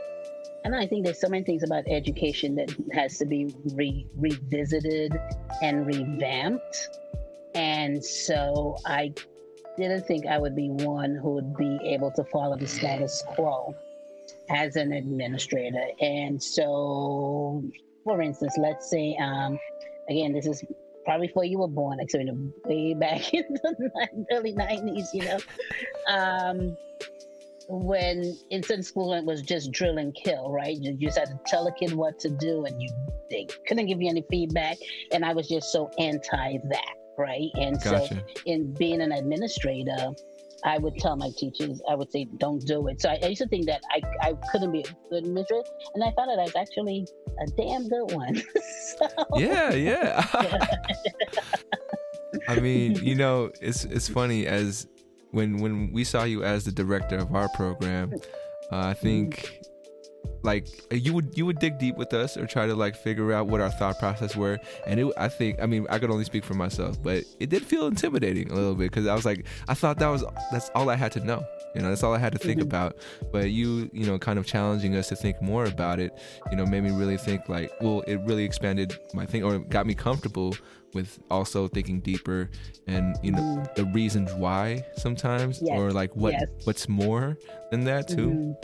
[0.64, 5.18] and I think there's so many things about education that has to be re- revisited
[5.62, 6.90] and revamped.
[7.56, 9.14] And so I
[9.78, 13.74] didn't think I would be one who would be able to follow the status quo
[14.50, 15.88] as an administrator.
[16.00, 17.64] And so,
[18.04, 19.60] for instance, let's say, um,
[20.10, 20.64] again, this is
[21.06, 25.08] probably before you were born, like so in the, way back in the early 90s,
[25.14, 25.40] you know.
[26.08, 26.78] Um,
[27.68, 30.76] when instant schooling was just drill and kill, right?
[30.78, 32.90] You just had to tell a kid what to do, and you
[33.30, 34.78] they couldn't give you any feedback.
[35.14, 37.50] And I was just so anti that, right?
[37.56, 38.16] And gotcha.
[38.16, 40.12] so, in being an administrator,
[40.64, 43.42] I would tell my teachers, I would say, "Don't do it." So I, I used
[43.42, 45.64] to think that I I couldn't be a good administrator,
[45.96, 47.08] and I found that I was actually
[47.42, 48.36] a damn good one.
[48.98, 50.28] so, yeah, yeah.
[52.48, 54.88] I mean, you know, it's it's funny as
[55.32, 58.14] when when we saw you as the director of our program,
[58.72, 59.62] uh, I think
[60.44, 63.46] like you would you would dig deep with us or try to like figure out
[63.48, 64.58] what our thought process were
[64.88, 67.64] and it i think i mean i could only speak for myself but it did
[67.64, 70.90] feel intimidating a little bit because i was like i thought that was that's all
[70.90, 71.44] i had to know
[71.76, 72.64] you know that's all i had to think Mhm.
[72.64, 72.98] about
[73.32, 76.12] but you you know kind of challenging us to think more about it
[76.50, 79.86] you know made me really think like well it really expanded my thing or got
[79.86, 80.56] me comfortable
[80.96, 82.50] with also thinking deeper
[82.88, 83.76] and you know Mhm.
[83.76, 86.50] the reasons why sometimes Yes, or like what yes.
[86.64, 87.38] what's more
[87.70, 88.56] than that too Mhm.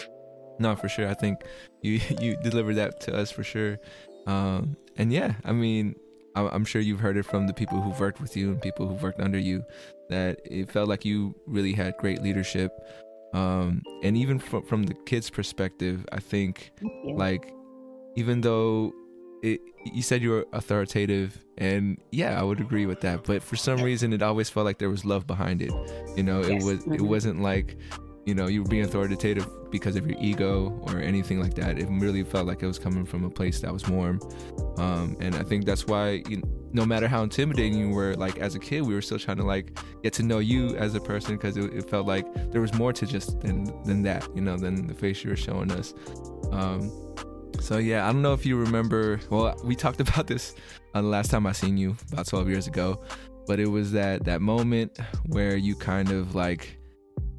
[0.60, 1.08] No, for sure.
[1.08, 1.42] I think
[1.82, 3.78] you you delivered that to us for sure.
[4.26, 5.96] Um, and yeah, I mean,
[6.36, 8.88] I'm, I'm sure you've heard it from the people who've worked with you and people
[8.88, 9.64] who've worked under you
[10.10, 12.72] that it felt like you really had great leadership.
[13.34, 16.72] Um, and even from from the kids' perspective, I think
[17.04, 17.52] like
[18.16, 18.94] even though
[19.44, 19.62] it,
[19.94, 23.80] you said you were authoritative and yeah i would agree with that but for some
[23.84, 25.72] reason it always felt like there was love behind it
[26.16, 27.08] you know it was it Mhm.
[27.08, 27.78] wasn't like
[28.28, 31.88] you know you were being authoritative because of your ego or anything like that it
[31.90, 34.20] really felt like it was coming from a place that was warm
[34.78, 38.54] um, and i think that's why you, no matter how intimidating you were like as
[38.54, 41.38] a kid we were still trying to like get to know you as a person
[41.38, 44.58] because it, it felt like there was more to just than than that you know
[44.58, 45.94] than the face you were showing us
[46.52, 46.92] um,
[47.60, 49.20] so yeah, I don't know if you remember.
[49.30, 50.56] Well, we talked about this
[50.94, 53.02] uh, the last time I seen you about 12 years ago,
[53.48, 56.77] but it was that that moment where you kind of like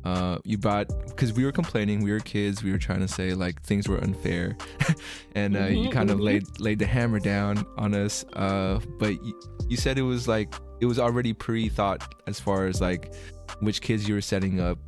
[0.04, 3.34] uh you brought because we were complaining we were kids we were trying to say
[3.34, 4.56] like things were unfair.
[5.34, 6.24] And uh, you Mhm, kind of mhm.
[6.24, 10.54] laid laid the hammer down on us uh but you, you said it was like
[10.80, 13.12] it was already pre-thought as far as like
[13.60, 14.78] which kids you were setting up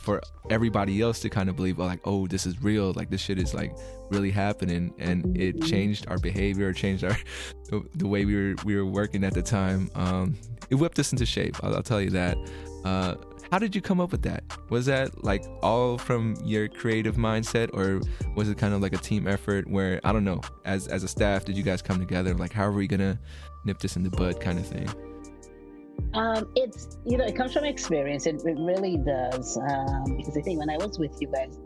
[0.00, 3.20] for everybody else to kind of believe oh, like oh this is real like this
[3.20, 3.72] shit is like
[4.10, 4.92] really happening.
[4.98, 7.16] And it changed our behavior changed our
[7.70, 9.90] the, the way we were we were working at the time.
[9.94, 10.36] Um
[10.70, 12.36] it whipped us into shape i'll, I'll tell you that.
[12.84, 13.14] Uh
[13.50, 17.68] how did you come up with that was that like all from your creative mindset
[17.74, 18.00] or
[18.34, 21.08] was it kind of like a team effort where i don't know as as a
[21.08, 23.18] staff did you guys come together like how are we gonna
[23.64, 24.88] nip this in the bud kind of thing
[26.14, 28.26] Um, it's you know, it comes from experience.
[28.26, 29.56] It, it really does.
[29.58, 31.56] Um, because I think when I was with you guys,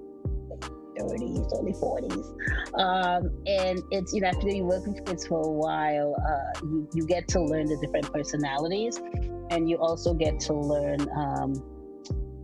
[0.99, 2.79] 30s, early 40s.
[2.79, 6.89] Um, and it's, you know, after you work with kids for a while, uh, you,
[6.95, 9.01] you get to learn the different personalities
[9.51, 11.55] and you also get to learn um,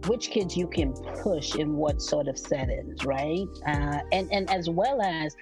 [0.07, 3.47] which kids you can push in what sort of settings, right?
[3.67, 5.35] Uh, and, and as well as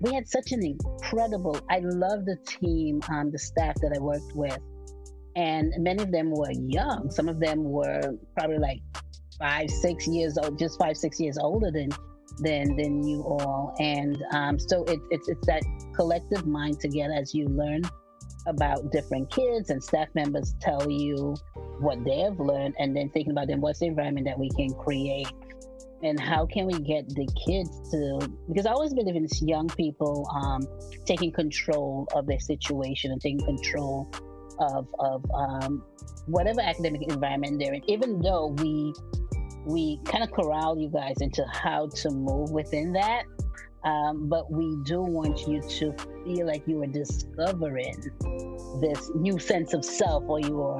[0.00, 4.34] we had such an incredible, I love the team, um, the staff that I worked
[4.34, 4.58] with.
[5.36, 7.10] And many of them were young.
[7.10, 8.00] Some of them were
[8.36, 8.80] probably like
[9.38, 11.90] five, six years old, just five, six years older than
[12.38, 13.74] than than you all.
[13.78, 15.62] And um, so it, it's it's that
[15.94, 17.82] collective mind together as you learn
[18.46, 21.34] about different kids and staff members tell you
[21.80, 24.72] what they have learned and then thinking about then what's the environment that we can
[24.74, 25.28] create
[26.02, 29.68] and how can we get the kids to because i always believe in this young
[29.68, 30.66] people um,
[31.04, 34.10] taking control of their situation and taking control
[34.58, 35.84] of, of um,
[36.26, 38.92] whatever academic environment they're in even though we
[39.64, 43.24] we kind of corral you guys into how to move within that.
[43.84, 47.96] Um, but we do want you to feel like you are discovering
[48.80, 50.78] this new sense of self or you're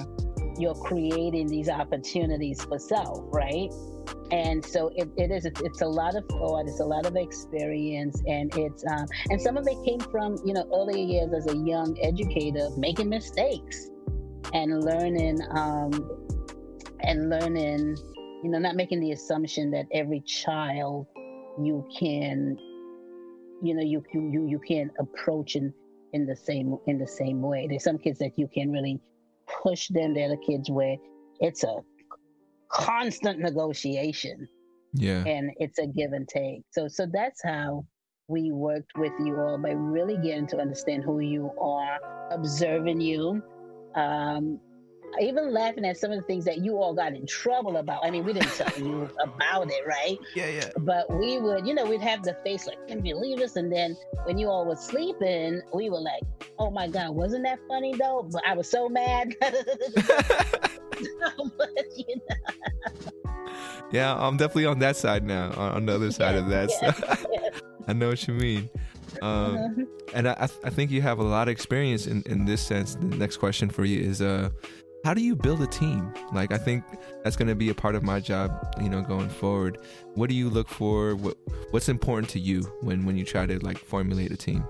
[0.58, 3.70] you're creating these opportunities for self right?
[4.30, 7.16] And so it, it is it's, it's, a lot of thought it's a lot of
[7.16, 11.52] experience and it's um, and some of it came from you know earlier years as
[11.52, 13.88] a young educator making mistakes
[14.52, 15.90] and learning um,
[17.00, 17.96] and learning
[18.42, 21.06] you know, not making the assumption that every child
[21.60, 22.56] you can,
[23.62, 25.72] you know, you you you can approach in
[26.12, 27.66] in the same in the same way.
[27.68, 29.00] There's some kids that you can really
[29.62, 30.14] push them.
[30.14, 30.96] There are kids where
[31.40, 31.76] it's a
[32.70, 34.48] constant negotiation.
[34.92, 35.22] Yeah.
[35.24, 36.62] And it's a give and take.
[36.70, 37.84] So so that's how
[38.28, 41.98] we worked with you all by really getting to understand who you are,
[42.30, 43.42] observing you,
[43.96, 44.60] um,
[45.20, 48.04] even laughing at some of the things that you all got in trouble about.
[48.04, 50.18] I mean, we didn't tell you about it, right?
[50.34, 50.70] Yeah, yeah.
[50.78, 53.56] But we would, you know, we'd have the face like, can you believe this?
[53.56, 56.22] And then when you all was sleeping, we were like,
[56.58, 58.28] oh my God, wasn't that funny though?
[58.30, 59.34] But I was so mad.
[59.40, 59.50] but,
[61.96, 62.36] you know.
[63.92, 66.70] Yeah, I'm definitely on that side now, on the other side yeah, of that.
[66.82, 67.26] Yeah, so.
[67.32, 67.50] yeah.
[67.88, 68.70] I know what you mean.
[69.22, 69.84] Um, uh-huh.
[70.14, 72.94] and I, I think you have a lot of experience in, in this sense.
[72.94, 74.50] The next question for you is, uh,
[75.04, 76.12] how do you build a team?
[76.32, 76.84] Like i think
[77.22, 79.78] that's going to be a part of my job you know going forward.
[80.14, 81.16] What do you look for?
[81.16, 81.36] What
[81.70, 84.64] what's important to you when when you try to like formulate a team?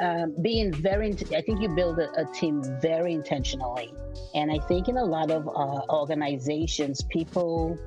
[0.00, 3.92] Um, being very i think you build a, a, team very intentionally.
[4.34, 7.78] And i think in a lot of uh, organizations people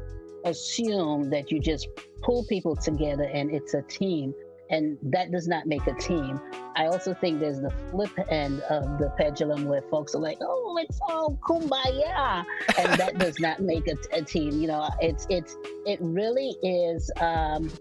[0.46, 1.88] assume that you just
[2.22, 4.34] pull people together and it's a team
[4.70, 6.40] and that does not make a team.
[6.76, 10.78] I also think there's the flip end of the pendulum where folks are like, "Oh,
[10.82, 12.46] it's all kumbaya,"
[12.78, 14.60] and that does not make a, a, team.
[14.60, 17.12] You know, it's it's it really is.
[17.20, 17.72] Um,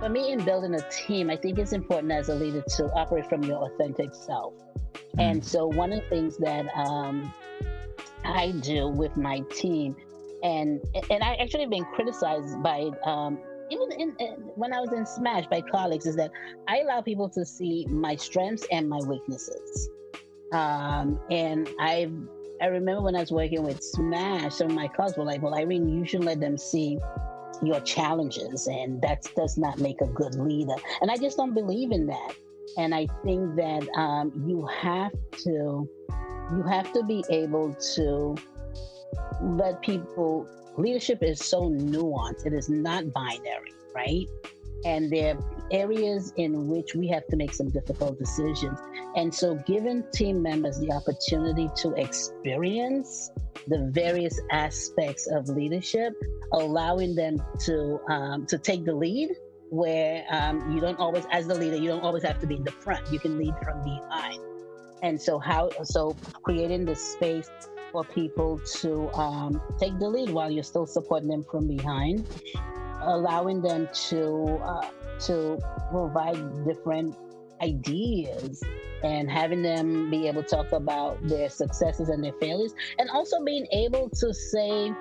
[0.00, 3.28] for me, in building a team, I think it's important as a leader to operate
[3.28, 4.54] from your authentic self.
[5.16, 5.30] Mm.
[5.30, 7.32] And so, one of the things that um,
[8.24, 9.96] I do with my team
[10.42, 13.38] and and I actually been criticized by um,
[13.70, 16.30] even in, in, when I was in Smash by colleagues, is that
[16.66, 19.90] I allow people to see my strengths and my weaknesses.
[20.52, 22.10] Um, and I
[22.60, 25.54] I remember when I was working with Smash, some of my colleagues were like, "Well,
[25.54, 26.98] Irene, you should let them see
[27.62, 31.92] your challenges, and that does not make a good leader." And I just don't believe
[31.92, 32.34] in that.
[32.76, 35.12] And I think that um, you have
[35.44, 35.88] to
[36.52, 38.36] you have to be able to
[39.42, 44.26] let people leadership is so nuanced, it is not binary, right?
[44.84, 48.78] And there are areas in which we have to make some difficult decisions.
[49.16, 53.30] And so, giving team members the opportunity to experience
[53.66, 56.12] the various aspects of leadership,
[56.52, 59.30] allowing them to um, to take the lead,
[59.70, 62.64] where um, you don't always, as the leader, you don't always have to be in
[62.64, 63.10] the front.
[63.12, 64.40] You can lead from behind.
[65.02, 66.14] And so, how so
[66.44, 67.50] creating the space
[67.92, 72.26] for people to um, take the lead while you're still supporting them from behind,
[73.02, 74.88] allowing them to uh,
[75.20, 75.58] to
[75.90, 77.16] provide different
[77.60, 78.62] ideas
[79.02, 83.42] and having them be able to talk about their successes and their failures, and also
[83.44, 84.92] being able to say.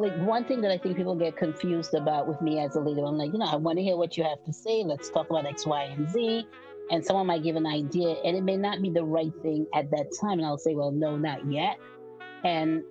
[0.00, 3.04] Like one thing that I think people get confused about with me as a leader,
[3.04, 4.84] I'm like, you know, I want to hear what you have to say.
[4.84, 6.46] Let's talk about X, Y, and Z
[6.90, 9.90] and someone might give an idea and it may not be the right thing at
[9.90, 11.78] that time and i'll say well no not yet
[12.44, 12.82] and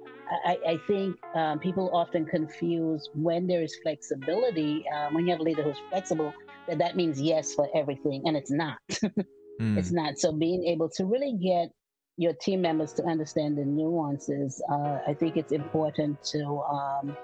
[0.46, 5.40] I, I think um, people often confuse when there is flexibility, um, when you have
[5.40, 6.34] a leader who's flexible,
[6.68, 8.78] that that means yes for everything, and it's not.
[8.92, 9.78] mm.
[9.78, 10.18] It's not.
[10.20, 11.70] So being able to really get
[12.18, 17.18] your team members to understand the nuances, uh, I think it's important to um,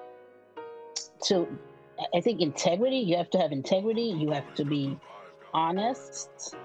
[1.25, 1.47] to
[2.15, 2.97] I think integrity.
[2.97, 4.15] You have to have integrity.
[4.17, 4.97] You have to be
[5.53, 6.55] honest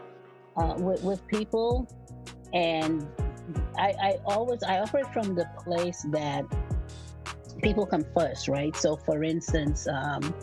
[0.57, 1.89] uh, with with people,
[2.53, 3.07] and
[3.77, 6.45] I, I always I operate from the place that
[7.63, 8.75] people come first, right?
[8.77, 10.35] So, for instance, um,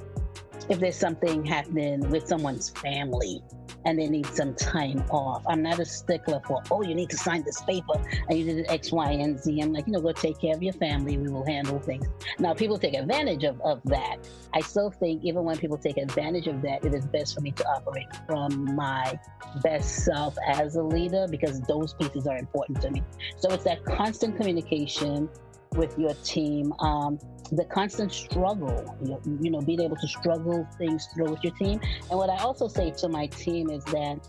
[0.70, 3.42] if there's something happening with someone's family
[3.86, 7.18] and they need some time off, I'm not a stickler for, oh, you need to
[7.18, 7.94] sign this paper
[8.30, 9.60] and you did X, Y, and Z.
[9.62, 11.18] I'm like, you know, go take care of your family.
[11.18, 12.06] We will handle things.
[12.40, 14.18] Now, people take advantage of, of that.
[14.54, 17.52] I still think, even when people take advantage of that, it is best for me
[17.52, 19.20] to operate from my
[19.64, 23.04] best self as a leader because those pieces are important to me.
[23.38, 25.30] So it's that constant communication
[25.76, 26.74] with your team.
[26.80, 27.20] Um,
[27.52, 31.80] the constant struggle, you, you know, being able to struggle things through with your team.
[32.10, 34.20] And what I also say to my team is that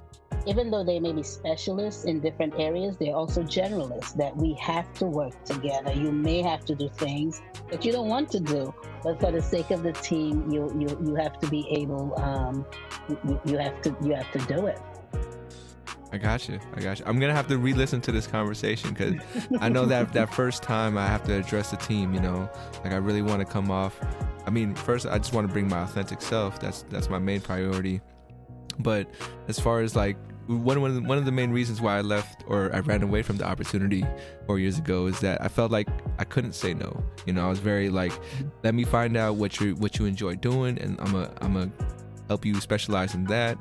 [0.46, 4.92] even though they may be specialists in different areas, they're also generalists that we have
[4.94, 5.92] to work together.
[5.92, 9.42] You may have to do things that you don't want to do, but for the
[9.42, 12.64] sake of the team, you you, you have to be able, um,
[13.08, 14.78] you, you have to you have to do it.
[16.16, 16.58] I got you.
[16.74, 17.04] I got you.
[17.06, 19.20] I'm gonna have to re-listen to this conversation because
[19.60, 22.14] I know that that first time I have to address the team.
[22.14, 22.50] You know,
[22.82, 24.00] like I really want to come off.
[24.46, 26.58] I mean, first I just want to bring my authentic self.
[26.58, 28.00] That's that's my main priority.
[28.78, 29.10] But
[29.48, 32.00] as far as like one one of, the, one of the main reasons why I
[32.00, 34.06] left or I ran away from the opportunity
[34.46, 35.88] four years ago is that I felt like
[36.18, 37.04] I couldn't say no.
[37.26, 38.12] You know, I was very like,
[38.64, 41.70] let me find out what you what you enjoy doing, and I'm a I'm a
[42.28, 43.58] help you specialize in that.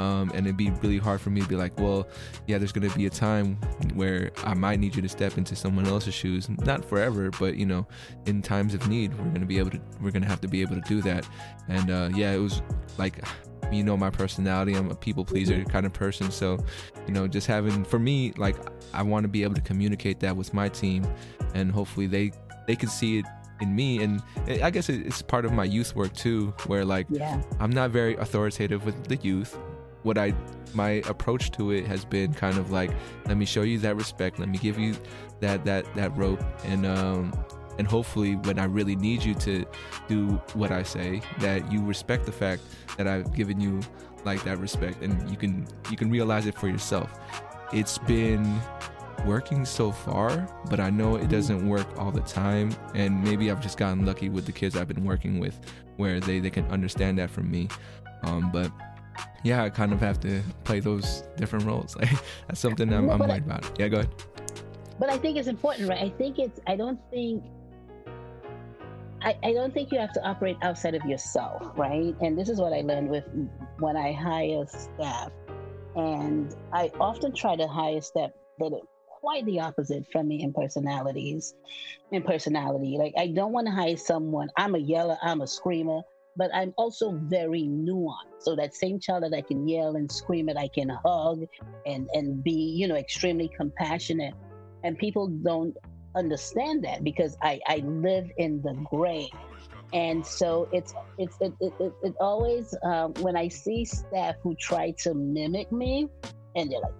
[0.00, 2.08] Um, and it'd be really hard for me to be like, well,
[2.46, 3.54] yeah, there's going to be a time
[3.94, 6.48] where I might need you to step into someone else's shoes.
[6.48, 7.86] Not forever, but you know,
[8.26, 10.48] in times of need, we're going to be able to, we're going to have to
[10.48, 11.28] be able to do that.
[11.68, 12.62] And uh, yeah, it was
[12.98, 13.24] like,
[13.72, 16.30] you know, my personality, I'm a people pleaser kind of person.
[16.30, 16.58] So,
[17.06, 18.56] you know, just having, for me, like,
[18.94, 21.06] I want to be able to communicate that with my team
[21.54, 22.32] and hopefully they,
[22.66, 23.26] they can see it
[23.60, 24.22] in me and
[24.62, 27.40] i guess it's part of my youth work too where like yeah.
[27.60, 29.58] i'm not very authoritative with the youth
[30.02, 30.32] what i
[30.74, 32.90] my approach to it has been kind of like
[33.26, 34.94] let me show you that respect let me give you
[35.40, 37.32] that that that rope and um
[37.78, 39.64] and hopefully when i really need you to
[40.08, 42.62] do what i say that you respect the fact
[42.96, 43.80] that i've given you
[44.24, 47.10] like that respect and you can you can realize it for yourself
[47.72, 48.60] it's been
[49.24, 52.74] working so far, but I know it doesn't work all the time.
[52.94, 55.58] And maybe I've just gotten lucky with the kids I've been working with
[55.96, 57.68] where they, they can understand that from me.
[58.22, 58.70] Um, but
[59.42, 61.96] yeah, I kind of have to play those different roles.
[62.00, 62.10] Like
[62.48, 63.78] that's something I'm, I'm worried about.
[63.78, 64.10] Yeah, go ahead.
[64.98, 66.02] But I think it's important, right?
[66.02, 67.44] I think it's, I don't think,
[69.22, 72.14] I, I don't think you have to operate outside of yourself, right?
[72.20, 73.24] And this is what I learned with
[73.78, 75.32] when I hire staff.
[75.94, 78.72] And I often try to hire staff that
[79.26, 81.54] quite the opposite from me in personalities
[82.12, 82.96] in personality.
[82.96, 86.00] Like i don't want to hire someone i'm a yeller i'm a screamer
[86.36, 88.38] but i'm also very nuanced.
[88.38, 91.40] So that same child that i can yell and scream at i can hug
[91.86, 94.34] and and be you know extremely compassionate.
[94.84, 95.76] And people don't
[96.14, 99.28] understand that because i i live in the gray.
[99.92, 104.54] And so it's it's it, it, it, it always um, when i see staff who
[104.54, 106.08] try to mimic me
[106.56, 106.92] and they're like.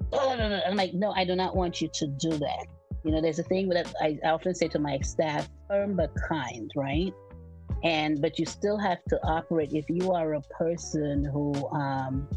[0.66, 2.66] I'm like, no, I do not want you to do that.
[3.04, 6.70] You know, there's a thing that I often say to my staff, firm but kind,
[6.76, 7.12] right?
[7.82, 12.28] And but you still have to operate if you are a person who um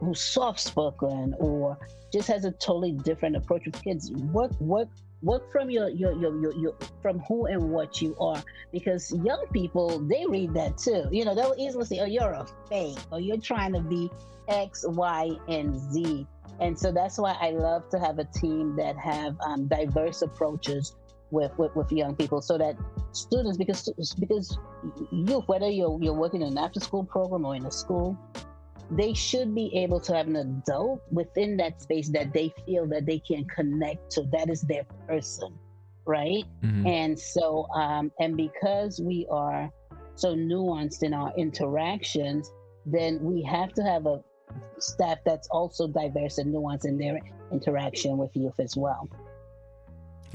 [0.00, 1.78] who's soft spoken or
[2.12, 4.10] just has a totally different approach with kids.
[4.12, 4.88] Work work
[5.22, 8.42] work from your, your your your, your from who and what you are.
[8.72, 11.04] Because young people they read that too.
[11.10, 14.10] You know they'll easily say oh you're a fake or you're trying to be
[14.48, 16.26] x y and z.
[16.60, 20.94] And so that's why i love to have a team that have um, diverse approaches
[21.30, 22.76] with, with, with young people so that
[23.12, 24.58] students because because
[25.10, 28.18] youth whether you're you're working in an after school program or in a school
[28.90, 33.06] they should be able to have an adult within that space that they feel that
[33.06, 35.56] they can connect to that is their person
[36.06, 36.86] right mm-hmm.
[36.86, 39.70] and so um and because we are
[40.14, 42.52] so nuanced in our interactions
[42.86, 44.22] then we have to have a
[44.78, 47.18] staff that's also diverse and nuanced in their
[47.52, 49.08] interaction with youth as well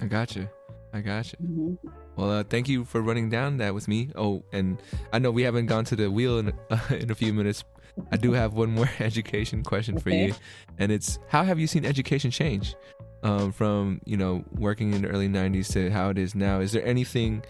[0.01, 0.47] i got you
[0.93, 1.89] i got you mm-hmm.
[2.15, 4.09] Well, uh, thank you for running down that with me.
[4.15, 4.81] Oh, and
[5.11, 7.63] I know we haven't gone to the wheel in, uh, in a few minutes,
[8.11, 10.33] I do have one more education question for you,
[10.77, 12.75] and it's how have you seen education change
[13.23, 16.59] um, from you know working in the early '90s to how it is now?
[16.59, 17.43] Is there anything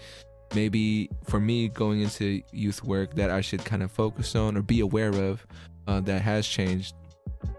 [0.54, 4.62] maybe for me going into youth work that I should kind of focus on or
[4.62, 5.44] be aware of
[5.86, 6.94] uh, that has changed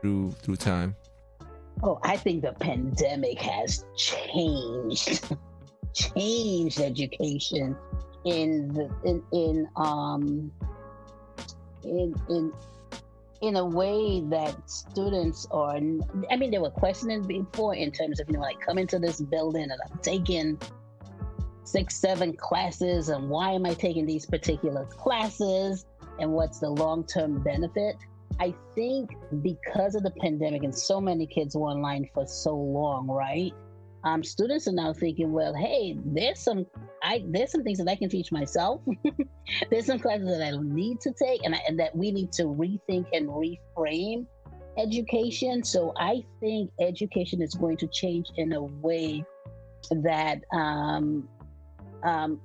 [0.02, 0.96] through through time?
[1.84, 5.36] Oh, I think the pandemic has changed
[5.94, 7.76] changed education
[8.26, 10.52] in the in in um
[11.84, 12.52] in in
[13.42, 15.78] in a way that students are
[16.32, 19.22] i mean they were questioning before in terms of you know like coming to this
[19.22, 20.60] building and i'm taking
[21.64, 25.86] six seven classes and why am i taking these particular classes
[26.20, 27.96] and what's the long-term benefit?
[28.40, 29.12] I think
[29.42, 33.54] because of the pandemic and so many kids were online for so long right
[34.08, 36.66] um, students are now thinking, well, hey, there's some
[37.04, 38.82] I there's some things that I can teach myself.
[39.70, 42.32] there's some classes that I don't need to take, and, I, and that we need
[42.34, 44.26] to rethink and reframe
[44.78, 45.64] education.
[45.64, 49.26] So I think education is going to change in a way
[49.92, 51.28] that um,
[52.04, 52.40] um,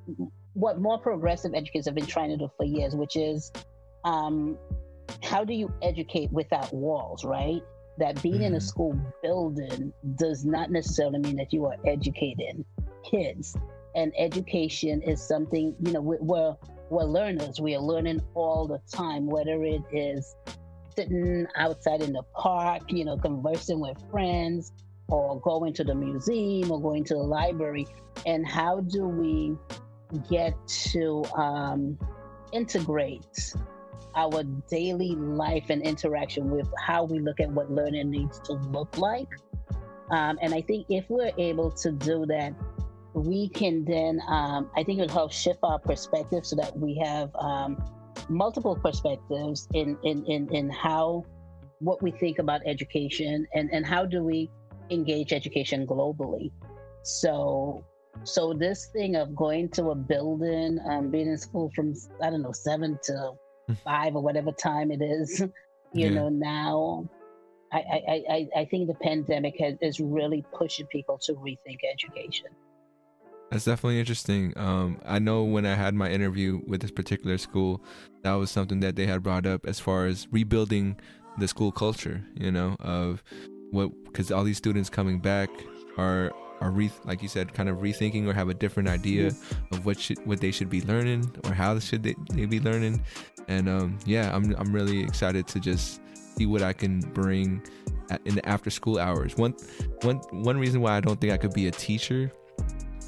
[0.55, 3.53] what more progressive educators have been trying to do for years, which is
[4.05, 4.59] um,
[5.23, 7.63] how do you educate without walls, right?
[7.99, 8.45] That being mm-hmm.
[8.45, 8.67] in a mm-hmm.
[8.67, 12.65] school building does not necessarily mean that you are educating
[13.09, 13.57] kids.
[13.95, 16.57] And education is something, you know, we're,
[16.89, 17.61] we're learners.
[17.61, 20.35] We are learning all the time, whether it is
[20.97, 24.73] sitting outside in the park, you know, conversing with friends,
[25.09, 27.87] or going to the museum or going to the library.
[28.25, 29.57] And how do we
[30.31, 30.55] get
[30.93, 31.99] to um,
[32.53, 33.55] integrate
[34.15, 38.97] our daily life and interaction with how we look at what learning needs to look
[38.99, 39.29] like.
[40.11, 42.55] Um, and I think if we're able to do that,
[43.15, 46.99] we can then, um, I think it will help shift our perspective so that we
[47.05, 47.83] have um,
[48.29, 51.25] multiple perspectives in, in, in, in how,
[51.81, 54.51] what we think about education and, and how do we
[54.91, 56.51] engage education globally.
[57.03, 57.85] So,
[58.25, 62.43] so this thing of going to a building, um, being in school from, I don't
[62.43, 63.33] know, seven to
[63.85, 65.45] five or whatever time it is.
[65.95, 66.15] You yeah.
[66.15, 67.07] know, now
[67.71, 72.47] I, I, I, I think the pandemic has, is really pushing people to rethink education.
[73.51, 74.55] That's definitely interesting.
[74.57, 77.85] Um, I know when I had my interview with this particular school,
[78.23, 80.99] that was something that they had brought up as far as rebuilding
[81.37, 83.23] the school culture, you know, of
[83.71, 85.51] what, because all these students coming back
[85.99, 86.33] are
[86.63, 89.27] are re like you said kind of rethinking or have a different idea
[89.73, 93.03] of what should what they should be learning or how should they, they be learning.
[93.49, 96.01] And um, yeah I'm, I'm really excited to just
[96.37, 97.63] see what i can bring
[98.25, 99.37] in the after school hours.
[99.37, 99.55] One
[100.03, 102.33] one one reason why i don't think i could be a teacher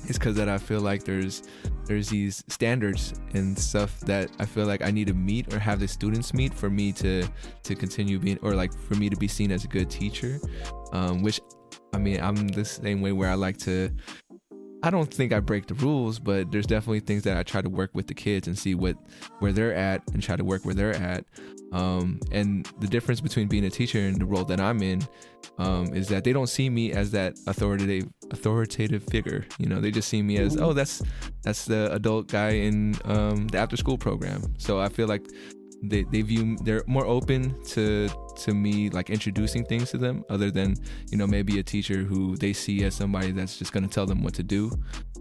[0.06, 1.44] is because that i feel like there's
[1.86, 5.80] there's these standards and stuff that i feel like i need to meet or have
[5.80, 7.26] the students meet for me to
[7.62, 10.38] to continue being or like for me to be seen as a good teacher
[10.92, 11.40] um, which
[11.94, 13.90] I mean, I'm the same way where I like to.
[14.82, 17.70] I don't think I break the rules, but there's definitely things that I try to
[17.70, 18.96] work with the kids and see what
[19.38, 21.24] where they're at and try to work where they're at.
[21.72, 25.02] Um, and the difference between being a teacher and the role that I'm in
[25.58, 29.46] um, is that they don't see me as that authoritative authoritative figure.
[29.58, 31.02] You know, they just see me as oh, that's
[31.42, 34.54] that's the adult guy in um, the after school program.
[34.58, 35.26] So I feel like
[35.88, 40.50] they, they view they're more open to to me like introducing things to them other
[40.50, 40.74] than
[41.10, 44.06] you know maybe a teacher who they see as somebody that's just going to tell
[44.06, 44.70] them what to do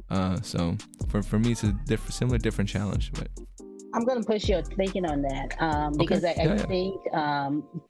[0.10, 0.76] uh, so
[1.08, 3.28] for, for me it's a different similar different challenge but
[3.94, 6.42] i'm going to push your thinking on that um, because okay.
[6.42, 7.46] I, I yeah, think yeah.
[7.46, 7.82] Um,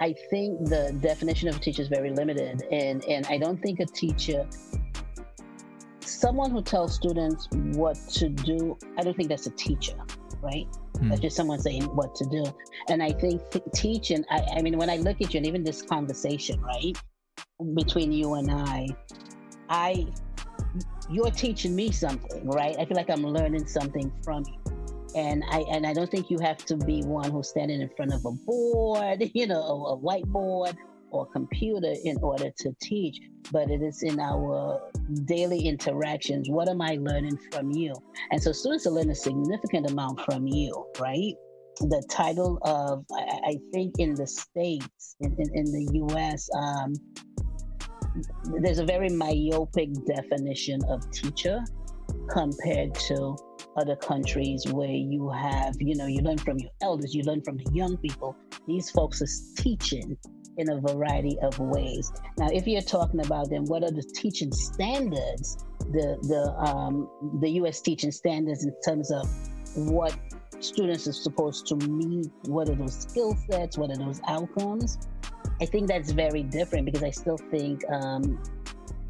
[0.00, 3.80] i think the definition of a teacher is very limited and and i don't think
[3.80, 4.46] a teacher
[6.00, 9.96] someone who tells students what to do i don't think that's a teacher
[10.42, 11.08] right Mm.
[11.08, 12.44] That's just someone saying what to do.
[12.88, 13.42] And I think
[13.74, 16.96] teaching, I, I mean, when I look at you and even this conversation, right,
[17.74, 18.88] between you and I,
[19.68, 20.06] I,
[21.10, 22.76] you're teaching me something, right?
[22.78, 24.60] I feel like I'm learning something from you.
[25.16, 28.12] And I and I don't think you have to be one who's standing in front
[28.12, 30.76] of a board, you know, a whiteboard
[31.14, 33.20] or computer in order to teach,
[33.52, 34.80] but it is in our
[35.24, 36.50] daily interactions.
[36.50, 37.94] What am I learning from you?
[38.32, 41.34] And so students are learning a significant amount from you, right?
[41.80, 46.94] The title of, I, think in the States, in, in, in the US, um,
[48.60, 51.60] there's a very myopic definition of teacher
[52.30, 53.36] compared to
[53.76, 57.56] other countries where you have, you know, you learn from your elders, you learn from
[57.56, 58.36] the young people.
[58.66, 60.16] These folks are teaching
[60.56, 62.12] in a variety of ways.
[62.38, 67.08] Now, if you're talking about then what are the teaching standards, the the um,
[67.40, 67.80] the U.S.
[67.80, 69.28] teaching standards in terms of
[69.74, 70.16] what
[70.60, 74.98] students are supposed to meet, what are those skill sets, what are those outcomes?
[75.60, 78.42] I think that's very different because I still think um,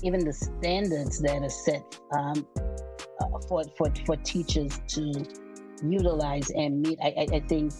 [0.02, 2.46] even the standards that are set um,
[3.20, 5.24] uh, for, for for teachers to
[5.82, 7.72] utilize and meet, I, I, I think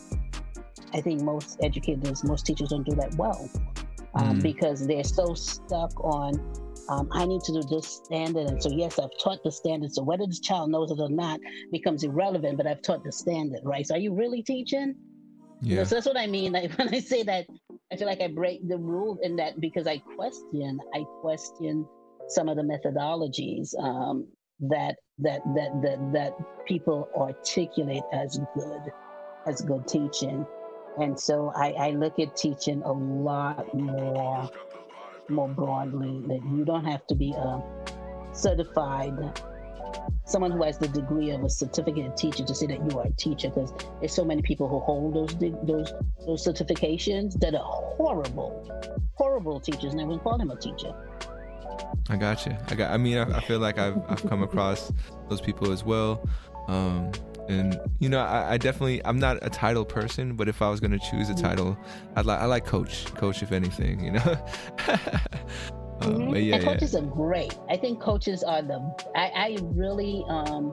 [0.93, 3.51] I think most educators, most teachers don't do that well
[4.15, 4.43] um, mm.
[4.43, 6.35] because they're so stuck on
[6.89, 8.49] um, I need to do this standard.
[8.49, 9.95] And so, yes, I've taught the standard.
[9.95, 11.41] So, whether this child knows it or not
[11.73, 13.87] becomes irrelevant, but I've taught the standard, right?
[13.87, 14.95] So, are you really teaching?
[15.61, 15.85] Yeah.
[15.85, 16.53] So, that's what I mean.
[16.53, 17.47] Like, when I say that,
[17.93, 21.87] I feel like I break the rule in that because I question, I question
[22.29, 24.27] some of the methodologies um,
[24.61, 28.93] that, that, that, that, that people articulate as good,
[29.47, 30.47] as good teaching.
[31.01, 34.49] And so I, I look at teaching a lot more
[35.31, 37.63] more broadly that you don't have to be a
[38.33, 39.15] certified
[40.27, 43.13] someone who has the degree of a certificate teacher to say that you are a
[43.13, 45.35] teacher because there's so many people who hold those
[45.65, 45.93] those
[46.27, 47.65] those certifications that are
[47.97, 48.69] horrible
[49.15, 50.93] horrible teachers and I wouldn't call them a teacher
[52.09, 54.93] I got you I got I mean I, I feel like I've, I've come across
[55.29, 56.29] those people as well
[56.69, 57.13] um
[57.49, 60.81] and you know I, I, definitely i'm not a title person but if i was
[60.81, 61.77] going to choose a title
[62.17, 64.97] i'd like i like coach coach if anything you know uh,
[66.01, 66.37] mm-hmm.
[66.37, 67.01] yeah, and coaches yeah.
[67.01, 68.79] are great i think coaches are the
[69.15, 70.73] i, I really um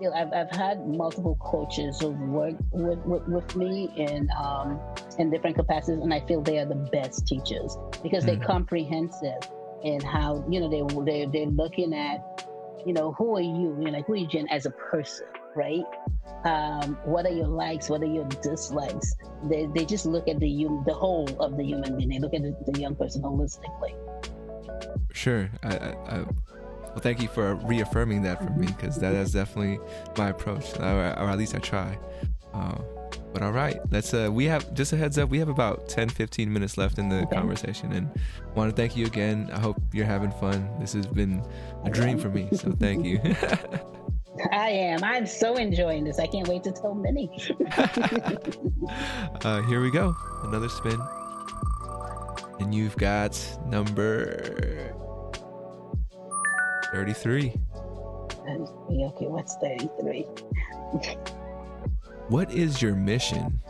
[0.00, 4.80] feel I've, I've had multiple coaches who've worked with, with, with me in um
[5.18, 8.38] in different capacities and i feel they are the best teachers because mm-hmm.
[8.38, 9.38] they're comprehensive
[9.84, 12.46] in how you know they, they they're looking at
[12.86, 15.26] you know who are you you know like who are you Jen, as a person
[15.54, 15.84] right?
[16.44, 17.88] Um, what are your likes?
[17.88, 19.14] What are your dislikes?
[19.44, 22.08] They, they just look at the hum, the whole of the human being.
[22.08, 23.94] They look at the, the young person holistically.
[25.12, 25.50] Sure.
[25.62, 29.78] I, I, I, well, thank you for reaffirming that for me because that is definitely
[30.16, 31.98] my approach, or, or at least I try.
[32.52, 32.78] Uh,
[33.32, 34.12] but all right, let's.
[34.12, 35.30] Uh, we have just a heads up.
[35.30, 37.36] We have about 10, 15 minutes left in the okay.
[37.36, 38.10] conversation, and
[38.54, 39.50] want to thank you again.
[39.52, 40.68] I hope you're having fun.
[40.78, 41.44] This has been
[41.84, 43.20] a dream for me, so thank you.
[44.50, 45.04] I am.
[45.04, 46.18] I'm so enjoying this.
[46.18, 47.30] I can't wait to tell Minnie.
[49.44, 50.14] uh, here we go.
[50.44, 50.98] Another spin.
[52.60, 54.94] And you've got number
[56.92, 57.54] 33.
[58.46, 59.04] 33.
[59.04, 60.26] Okay, what's 33?
[62.32, 63.60] what is your mission?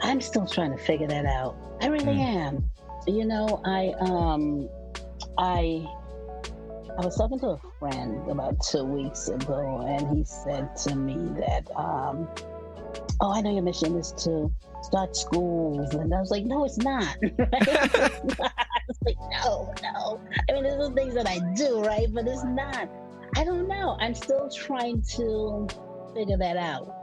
[0.00, 1.54] I'm still trying to figure that out.
[1.82, 2.18] I really mm.
[2.18, 2.70] am.
[3.06, 4.66] You know, I um
[5.36, 5.86] I
[6.98, 11.18] I was talking to a friend about two weeks ago, and he said to me
[11.38, 12.30] that, um,
[13.20, 14.50] "Oh, I know your mission is to
[14.80, 18.10] start schools," and I was like, "No, it's not." I
[18.88, 22.08] was like, "No, no." I mean, there's things that I do, right?
[22.10, 22.88] But it's not.
[23.36, 23.98] I don't know.
[24.00, 25.68] I'm still trying to
[26.14, 27.01] figure that out.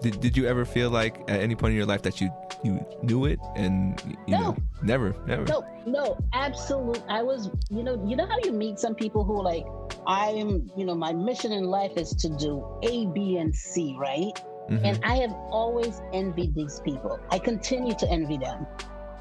[0.00, 2.30] Did, did you ever feel like at any point in your life that you
[2.62, 4.40] you knew it and you no.
[4.40, 8.78] know never never no no absolute i was you know you know how you meet
[8.78, 9.64] some people who like
[10.06, 14.42] i'm you know my mission in life is to do a b and c right
[14.68, 14.84] mm-hmm.
[14.84, 18.66] and i have always envied these people i continue to envy them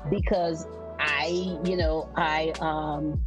[0.09, 0.65] because
[0.99, 1.27] i
[1.63, 3.19] you know i um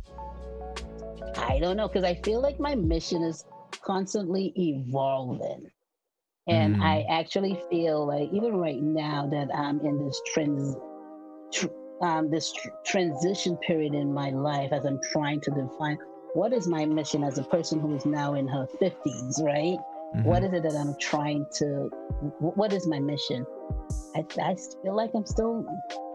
[1.37, 3.45] i don't know because i feel like my mission is
[3.83, 5.71] constantly evolving
[6.51, 6.83] and mm.
[6.83, 10.77] I actually feel like even right now that I'm in this trans,
[11.53, 11.67] tr-
[12.03, 15.97] um, this tr- transition period in my life as I'm trying to define
[16.35, 19.79] what is my mission as a person who is now in her 50s, right?
[19.79, 20.25] Mm-hmm.
[20.25, 21.89] What is it that I'm trying to,
[22.41, 23.47] what is my mission?
[24.17, 25.65] I, I feel like I'm still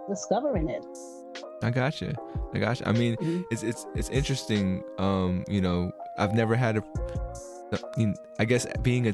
[0.09, 0.85] discovering it.
[1.63, 2.13] I got you.
[2.53, 2.85] I got you.
[2.85, 3.41] I mean, mm-hmm.
[3.51, 4.83] it's it's it's interesting.
[4.97, 6.83] Um, you know, I've never had a
[8.39, 9.13] I guess being a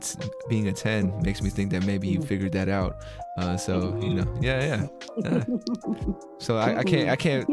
[0.50, 2.98] being a ten makes me think that maybe you figured that out.
[3.38, 4.88] Uh, so you know, yeah, yeah.
[5.24, 5.44] yeah.
[6.40, 7.48] So I, I, can't I can't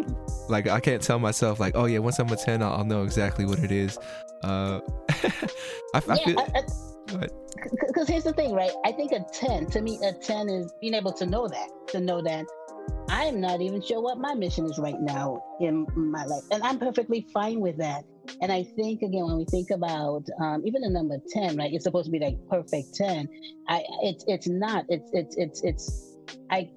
[0.49, 3.03] like I can't tell myself like, oh yeah, once I'm a ten, I'll, I'll know
[3.03, 3.99] exactly what it is.
[4.43, 4.81] Uh,
[5.95, 6.47] I, I feel.
[7.87, 8.71] Because here's the thing, right?
[8.87, 12.01] I think a ten to me, a ten is being able to know that, to
[12.01, 12.47] know that
[13.11, 16.79] I'm not even sure what my mission is right now in my life, and I'm
[16.79, 18.05] perfectly fine with that.
[18.41, 21.73] And I think again, when we think about um, even the number ten, right?
[21.73, 23.29] It's supposed to be like perfect ten.
[23.69, 24.85] I it's it's not.
[24.89, 26.17] It's it's it's it's
[26.51, 26.71] I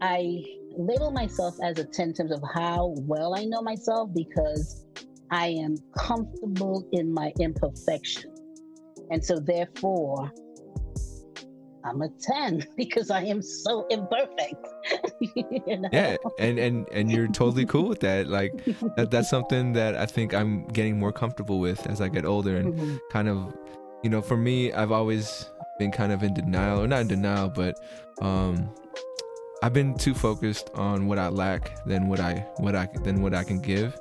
[0.00, 0.42] I
[0.76, 4.84] label myself as a ten in terms of how well I know myself because
[5.30, 8.34] I am comfortable in my imperfection,
[9.10, 10.32] and so therefore
[11.86, 14.66] I'm a 10 because I am so imperfect.
[15.34, 15.88] you know?
[15.92, 18.28] Yeah, and and and you're totally cool with that.
[18.28, 18.52] Like
[18.96, 22.56] that, that's something that I think I'm getting more comfortable with as I get older
[22.56, 22.96] and mm-hmm.
[23.10, 23.54] kind of
[24.02, 27.48] you know, for me I've always been kind of in denial or not in denial,
[27.48, 27.78] but
[28.20, 28.72] um
[29.62, 33.34] I've been too focused on what I lack than what I what I than what
[33.34, 33.98] I can give.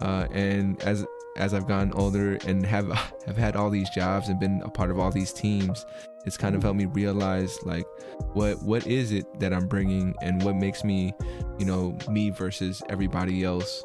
[0.00, 1.04] Uh, and as
[1.40, 2.88] as I've gotten older and have
[3.26, 5.86] have had all these jobs and been a part of all these teams,
[6.26, 7.86] it's kind of helped me realize like
[8.34, 11.12] what what is it that I'm bringing and what makes me,
[11.58, 13.82] you know, me versus everybody else.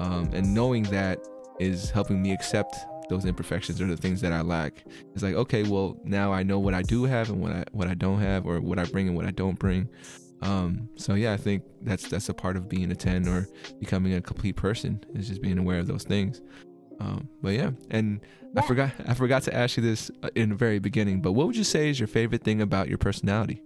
[0.00, 1.18] um, and knowing that
[1.60, 2.76] is helping me accept
[3.08, 4.84] those imperfections or the things that I lack.
[5.14, 7.88] It's like, okay, well, now I know what I do have and what I what
[7.88, 9.88] I don't have, or what I bring and what I don't bring.
[10.42, 13.46] Um, so yeah, I think that's that's a part of being a ten or
[13.78, 16.42] becoming a complete person is just being aware of those things.
[17.00, 18.20] Um, but yeah, and
[18.54, 18.62] yeah.
[18.62, 21.20] I forgot I forgot to ask you this uh, in the very beginning.
[21.20, 23.62] But what would you say is your favorite thing about your personality?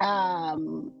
[0.00, 0.92] Um,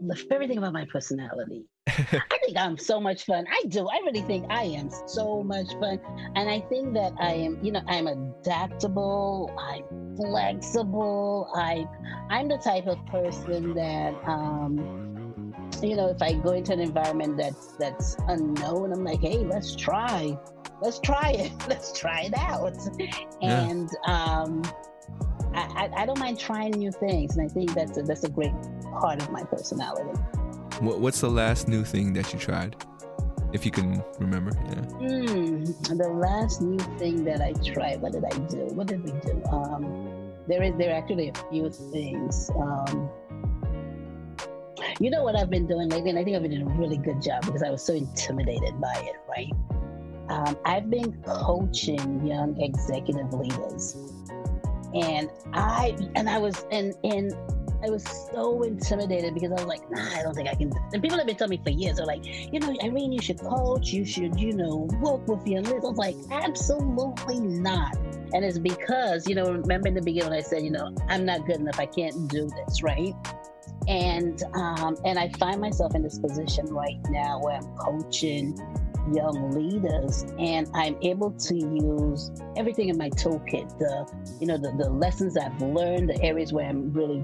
[0.00, 1.64] the favorite thing about my personality.
[1.88, 3.46] I think I'm so much fun.
[3.50, 3.88] I do.
[3.88, 5.98] I really think I am so much fun.
[6.34, 11.50] And I think that I am, you know, I'm adaptable, I'm flexible.
[11.54, 11.86] I
[12.30, 15.07] I'm the type of person that um
[15.82, 19.74] you know, if I go into an environment that's that's unknown, I'm like, hey, let's
[19.74, 20.38] try.
[20.80, 21.52] Let's try it.
[21.68, 22.76] Let's try it out.
[23.40, 23.68] Yeah.
[23.68, 24.62] And um
[25.54, 28.52] I, I, don't mind trying new things, and I think that's a, that's a great
[29.00, 30.18] part of my personality.
[30.80, 32.76] What, what's the last new thing that you tried?
[33.52, 35.08] If you can remember, yeah.
[35.08, 38.66] Mm, the last new thing that I tried, what did I do?
[38.74, 39.42] What did we do?
[39.50, 42.50] Um, there is there are actually a few things.
[42.50, 43.10] Um,
[45.00, 46.98] you know what I've been doing lately, and I think I've been doing a really
[46.98, 49.52] good job because I was so intimidated by it, right?
[50.28, 53.96] Um, I've been coaching young executive leaders
[54.94, 57.32] and I and I was and and
[57.84, 60.72] I was so intimidated because I was like, nah, I don't think I can.
[60.92, 63.38] And people have been telling me for years, they're like, you know, Irene, you should
[63.38, 65.84] coach, you should, you know, work with your list.
[65.84, 67.96] I was like, absolutely not.
[68.32, 71.46] And it's because, you know, remember in the beginning I said, you know, I'm not
[71.46, 73.14] good enough, I can't do this, right?
[73.88, 78.56] And um, and I find myself in this position right now where I'm coaching
[79.14, 84.06] young leaders and i'm able to use everything in my toolkit the
[84.40, 87.22] you know the, the lessons i've learned the areas where i'm really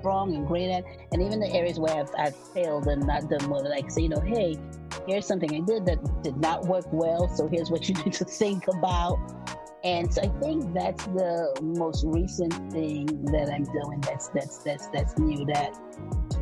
[0.00, 3.48] strong and great at and even the areas where i've, I've failed and not done
[3.48, 3.68] well.
[3.68, 4.56] Like say you know hey
[5.06, 8.24] here's something i did that did not work well so here's what you need to
[8.24, 9.18] think about
[9.82, 14.00] and so I think that's the most recent thing that I'm doing.
[14.02, 15.44] That's that's that's that's new.
[15.46, 15.78] That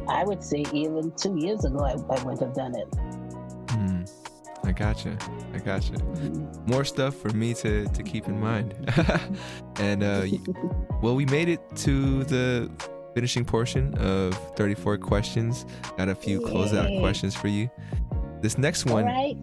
[0.09, 2.91] I would say even two years ago I, I wouldn't have done it.
[3.69, 4.11] Mm.
[4.65, 5.17] I gotcha.
[5.55, 5.95] I gotcha.
[6.67, 8.75] More stuff for me to, to keep in mind.
[9.77, 10.27] and uh,
[11.03, 12.71] well, we made it to the
[13.15, 15.65] finishing portion of 34 questions.
[15.97, 17.71] Got a few closeout questions for you.
[18.43, 19.37] This next one right.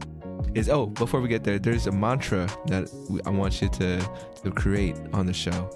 [0.56, 2.90] Is oh, before we get there, there's a mantra that
[3.26, 4.00] I want you to,
[4.44, 5.70] to create on the show.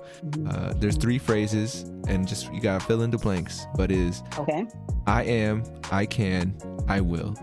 [0.49, 3.67] Uh, there's three phrases, and just you gotta fill in the blanks.
[3.75, 4.65] But is okay.
[5.05, 6.57] I am, I can,
[6.87, 7.35] I will.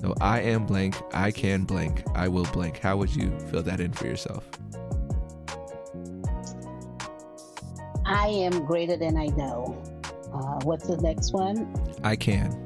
[0.00, 2.78] So I am blank, I can blank, I will blank.
[2.78, 4.46] How would you fill that in for yourself?
[8.04, 9.82] I am greater than I know.
[10.32, 11.74] Uh, what's the next one?
[12.02, 12.63] I can.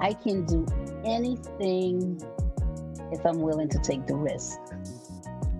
[0.00, 0.66] I can do
[1.04, 2.20] anything
[3.12, 4.58] if I'm willing to take the risk.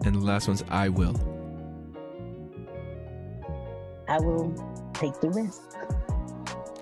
[0.04, 1.14] And the last one's I will.
[4.08, 4.54] I will
[4.94, 5.62] take the risk.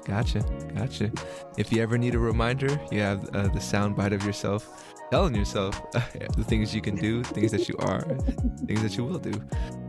[0.05, 0.45] Gotcha,
[0.75, 1.11] gotcha.
[1.57, 5.81] If you ever need a reminder, you have uh, the soundbite of yourself telling yourself
[5.95, 6.01] uh,
[6.37, 8.01] the things you can do, things that you are,
[8.67, 9.33] things that you will do.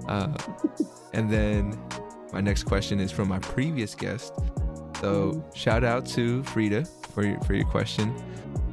[0.07, 0.31] Uh,
[1.13, 1.77] and then
[2.31, 4.33] my next question is from my previous guest.
[5.01, 6.85] So shout out to Frida
[7.15, 8.13] for your for your question.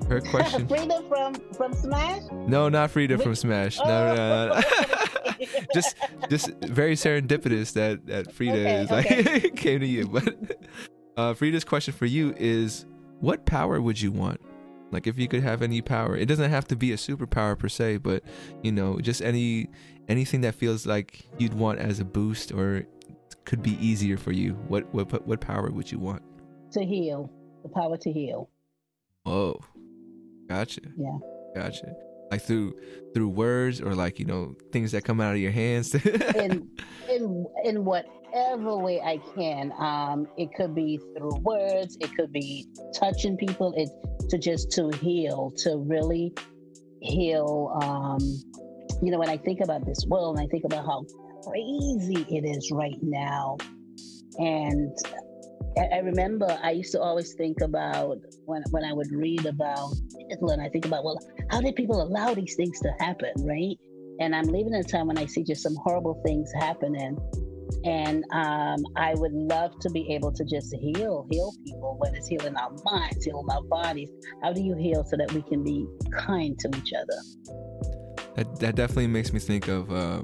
[0.09, 0.69] Her question.
[0.69, 2.23] Frida from from Smash.
[2.31, 3.79] No, not Frida from Smash.
[3.79, 4.61] No, no, no.
[4.61, 5.47] no.
[5.75, 5.97] just
[6.29, 10.59] just very serendipitous that that Frida okay, is like came to you, but
[11.17, 12.85] uh, Frida's question for you is
[13.21, 14.41] what power would you want?
[14.91, 17.69] Like if you could have any power, it doesn't have to be a superpower per
[17.69, 18.23] se, but
[18.63, 19.69] you know, just any
[20.09, 22.85] anything that feels like you'd want as a boost or
[23.45, 24.55] could be easier for you.
[24.69, 26.23] What what what power would you want?
[26.73, 27.31] To heal,
[27.63, 28.51] the power to heal.
[29.25, 29.57] Oh,
[30.49, 30.81] gotcha.
[30.97, 31.19] Yeah,
[31.55, 31.95] gotcha
[32.33, 32.75] like through
[33.13, 35.95] through words or like you know things that come out of your hands
[36.35, 36.67] in
[37.11, 42.67] in in whatever way i can um it could be through words it could be
[42.99, 43.91] touching people it
[44.31, 46.33] to just to heal to really
[47.03, 48.19] heal um
[49.03, 51.05] you know when i think about this world and i think about how
[51.45, 53.59] crazy it is right now
[54.39, 54.97] and
[55.79, 59.95] I remember I used to always think about when when I would read about
[60.29, 61.19] Hitler, and I think about, well,
[61.51, 63.79] how did people allow these things to happen, right?
[64.21, 67.17] And I'm living in a time when I see just some horrible things happening,
[67.85, 72.29] and um, I would love to be able to just heal, heal people, whether it's
[72.29, 74.11] healing our minds, healing our bodies.
[74.43, 75.87] How do you heal so that we can be
[76.19, 78.27] kind to each other?
[78.37, 80.23] That that definitely makes me think of uh,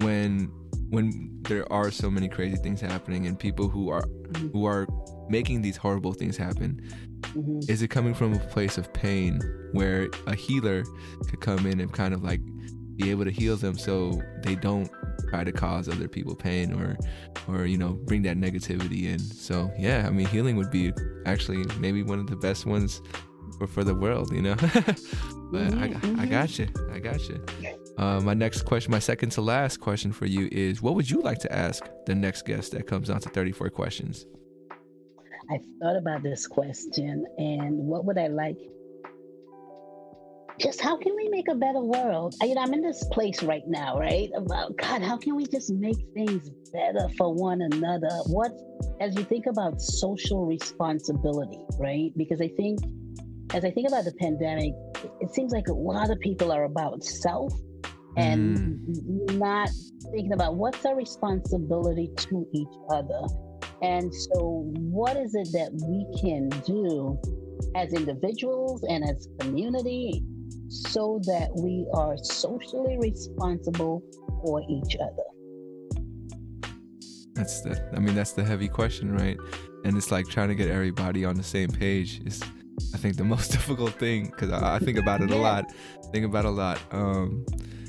[0.00, 0.50] when
[0.90, 4.52] when there are so many crazy things happening and people who are Mhm.
[4.52, 4.86] who are
[5.28, 6.80] making these horrible things happen
[7.34, 7.68] Mhm.
[7.68, 9.40] is it coming from a place of pain
[9.72, 10.84] where a healer
[11.28, 12.40] could come in and kind of like
[12.96, 14.88] be able to heal them so they don't
[15.28, 16.96] try to cause other people pain or
[17.48, 20.92] or you know bring that negativity in so yeah i mean healing would be
[21.26, 23.02] actually maybe one of the best ones
[23.58, 24.54] for, for the world you know
[25.52, 27.38] but I, Mhm, I got you i got you
[27.98, 31.20] uh, my next question my second to last question for you is what would you
[31.22, 34.26] like to ask the next guest that comes on to 34 questions
[35.50, 38.58] I thought about this question and what would I like?
[40.58, 42.34] Just how can we make a better world?
[42.42, 44.30] I, you know, I'm in this place right now, right?
[44.34, 48.10] About God, how can we just make things better for one another?
[48.26, 48.52] What,
[49.00, 52.10] as you think about social responsibility, right?
[52.16, 52.80] Because I think,
[53.52, 54.72] as I think about the pandemic,
[55.04, 57.52] it, it seems like a lot of people are about self
[58.16, 58.80] and
[59.38, 59.68] not
[60.10, 63.26] thinking about what's our responsibility to each other.
[63.82, 67.18] And so, what is it that we can do
[67.74, 70.22] as individuals and as community
[70.68, 74.02] so that we are socially responsible
[74.42, 75.22] for each other?
[77.34, 79.36] That's the I mean that's the heavy question, right?
[79.84, 82.42] And it's like trying to get everybody on the same page is
[82.94, 85.66] I think the most difficult thing because I, I think about it a lot.
[86.12, 86.80] Think about it a lot.
[86.92, 87.44] Um,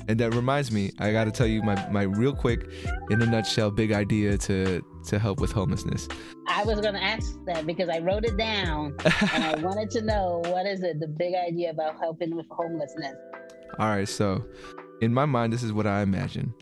[0.08, 2.68] and that reminds me, I got to tell you my my real quick,
[3.10, 6.08] in a nutshell, big idea to to help with homelessness.
[6.48, 8.96] I was going to ask that because I wrote it down
[9.34, 13.14] and I wanted to know what is it, the big idea about helping with homelessness.
[13.78, 14.44] All right, so
[15.00, 16.52] in my mind, this is what I imagine.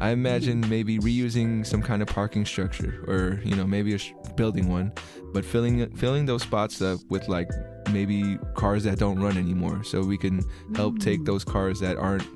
[0.00, 4.12] I imagine maybe reusing some kind of parking structure, or you know, maybe a sh-
[4.34, 4.92] building one,
[5.32, 7.48] but filling filling those spots up with like
[7.92, 10.42] maybe cars that don't run anymore, so we can
[10.74, 11.26] help take mm.
[11.26, 12.26] those cars that aren't,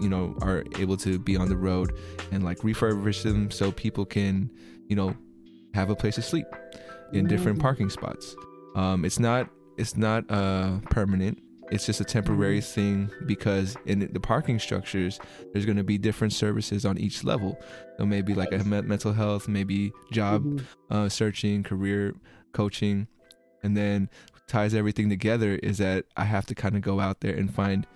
[0.00, 1.92] you know, are able to be on the road
[2.32, 4.50] and like refurbish them so people can,
[4.88, 5.14] you know,
[5.74, 6.46] have a place to sleep
[7.12, 7.62] in different Mm.
[7.62, 8.34] parking spots.
[8.76, 11.38] Um, it's not it's not uh permanent.
[11.72, 15.18] It's just a temporary thing because in the parking structures,
[15.52, 17.58] there's going to be different services on each level.
[17.98, 20.62] So maybe like a me- mental health, maybe job Mhm.
[20.90, 22.14] uh, searching, career
[22.52, 23.06] coaching,
[23.62, 24.10] and then
[24.46, 27.86] ties everything together is that I have to kind of go out there and find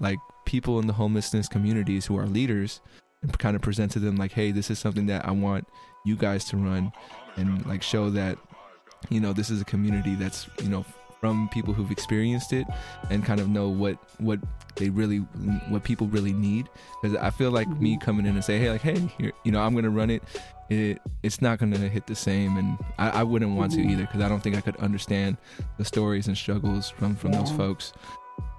[0.00, 2.80] like people in the homelessness communities who are leaders
[3.22, 5.66] and kind of present to them like, hey, this is something that I want
[6.04, 6.92] you guys to run
[7.36, 8.36] and like show that
[9.08, 10.84] you know this is a community that's you know
[11.20, 12.66] from people who've experienced it
[13.10, 14.40] and kind of know what what
[14.76, 15.18] they really
[15.68, 16.68] what people really need.
[17.00, 19.60] Because i feel like me coming in and say hey like hey here, you know
[19.60, 20.22] i'm gonna run it
[20.68, 23.90] it it's not gonna hit the same and i, I wouldn't want to Mhm.
[23.92, 25.36] either because i don't think i could understand
[25.78, 27.92] the stories and struggles from from those folks.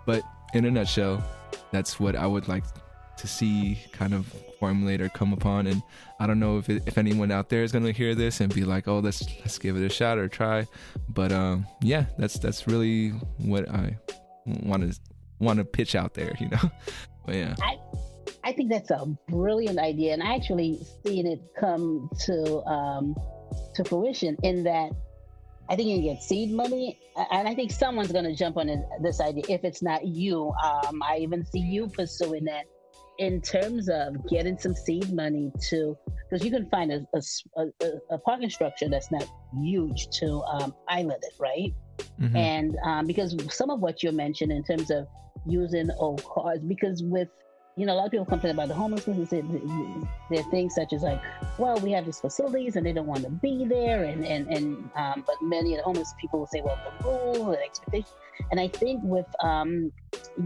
[0.06, 0.24] But
[0.54, 1.24] in a nutshell
[1.72, 2.64] that's what i would like
[3.18, 4.26] to see kind of
[4.60, 5.68] formulate or come upon.
[5.68, 5.82] And
[6.20, 8.54] i don't know if it, if anyone out there is going to hear this and
[8.54, 10.68] be like oh let's let's give it a shot or try.
[11.10, 13.98] But um yeah that's that's really what i
[14.46, 15.00] want to
[15.40, 16.60] want to pitch out there you know?
[17.26, 17.56] But yeah.
[18.44, 23.16] I think that's a brilliant idea, and I actually seen it come to um,
[23.76, 24.92] to fruition in that
[25.70, 27.00] I think you can get seed money,
[27.32, 28.68] and I think someone's going to jump on
[29.02, 29.44] this idea.
[29.48, 32.66] If it's not you, um, I even see you pursuing that
[33.20, 35.96] in terms of getting some seed money to
[36.30, 39.26] because you can find a parking structure that's not
[39.62, 41.74] huge to um, island it, right?
[42.20, 42.36] Mhm.
[42.36, 45.08] and um, because some of what you mentioned in terms of
[45.46, 47.28] using old cars, because with
[47.76, 49.42] you know a lot of people complain about the homelessness and say
[50.30, 51.22] there are things such as like,
[51.58, 54.90] well, we have these facilities and they don't want to be there, and and and
[54.96, 58.10] um, but many of the homeless people will say, well, the rule and expectation,
[58.52, 59.92] and I think with um,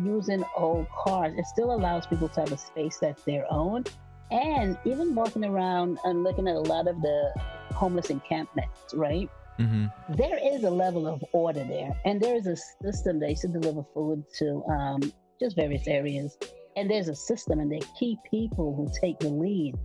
[0.04, 3.84] using old cars, it still allows people to have a space that's their own,
[4.32, 7.32] and even walking around and looking at a lot of the
[7.74, 9.30] homeless encampments, right?
[9.60, 9.92] Mhm.
[10.10, 13.20] there is a level of order there, and there is a system.
[13.20, 16.38] They used to deliver food to um, just various areas,
[16.78, 19.76] and there's a system, and there are key people who take the lead.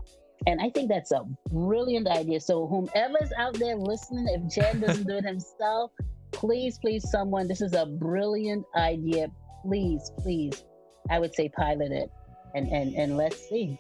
[0.47, 2.41] And I think that's a brilliant idea.
[2.41, 5.93] So, whomever's out there listening, if Jen doesn't do it himself,
[6.33, 9.29] please, please, someone, this is a brilliant idea.
[9.65, 10.65] Please, please,
[11.11, 12.11] I would say pilot it,
[12.55, 13.79] and and and let's see.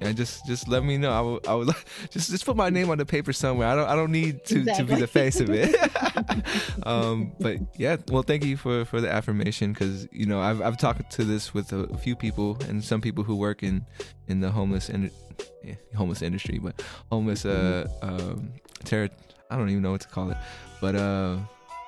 [0.00, 1.10] And just just let me know.
[1.12, 1.68] I would I would
[2.10, 3.68] just just put my name on the paper somewhere.
[3.68, 5.74] I don't I don't need to, to be the face of it.
[6.84, 10.76] um, but yeah, well, thank you for for the affirmation because you know I've I've
[10.78, 13.84] talked to this with a, few people and some people who work in
[14.28, 15.10] in the homeless and
[15.64, 18.52] yeah, homeless industry, but homeless uh um
[18.84, 19.08] terror.
[19.50, 20.36] I don't even know what to call it,
[20.80, 21.36] but uh.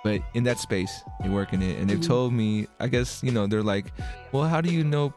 [0.05, 2.07] But in that space, they work in it, and they've Mhm.
[2.07, 3.87] told me, I guess you know, they're like,
[4.31, 5.13] well, how do you know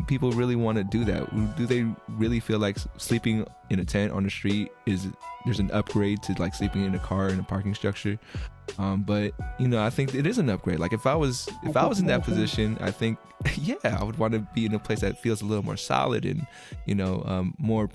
[0.00, 1.56] people really want to do that?
[1.56, 5.08] Do they really feel like sleeping in a tent on the street is
[5.44, 8.18] there's an upgrade to like sleeping in a car in a parking structure?
[8.78, 10.78] Um, but you know, I think it is an upgrade.
[10.78, 13.18] Like if I was if I was in that position, I think
[13.56, 16.24] yeah, I would want to be in a place that feels a little more solid
[16.24, 16.46] and
[16.86, 17.88] you know um, more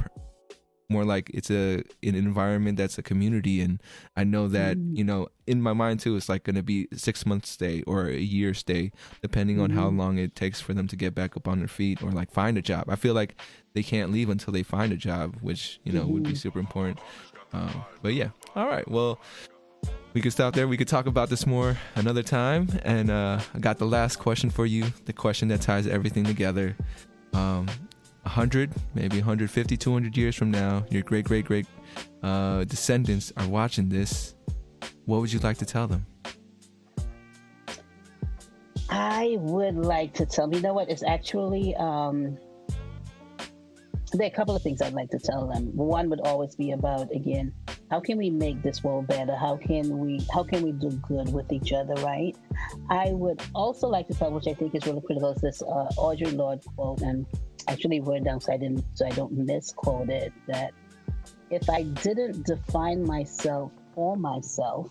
[0.90, 3.82] more like it's a an environment that's a community and
[4.16, 4.98] i know that mm.
[4.98, 8.08] you know in my mind too it's like going to be six months stay or
[8.08, 9.76] a year stay depending on mm.
[9.76, 10.00] how mm-hmm.
[10.00, 12.58] long it takes for them to get back up on their feet or like find
[12.58, 13.36] a job i feel like
[13.74, 16.14] they can't leave until they find a job which you know mm-hmm.
[16.14, 16.38] would be mm-hmm.
[16.38, 17.00] super important
[17.54, 19.20] um, but yeah all right well
[20.14, 23.60] we could stop there we could talk about this more another time and uh, i
[23.60, 26.76] got the last question for you the question that ties everything together
[27.34, 27.68] um,
[28.28, 31.66] 100, maybe 150, 200 years from now, your great, great, great
[32.24, 34.36] uh, descendants are watching this,
[35.06, 36.06] what would you like to tell them?
[38.90, 42.38] I would like to tell you know what, it's actually, um,
[44.14, 45.76] there are a couple of things I'd like to tell them.
[45.76, 47.54] One would always be about, again,
[47.90, 49.36] how can we make this world better?
[49.36, 52.36] How can we how can we do good with each other, right?
[52.90, 55.88] I would also like to tell, which I think is really critical, is this uh,
[55.98, 57.26] Audre quote, and
[57.68, 60.74] actually wrote down so I didn't so I don't misquote it that
[61.49, 64.89] if I didn't define myself for myself,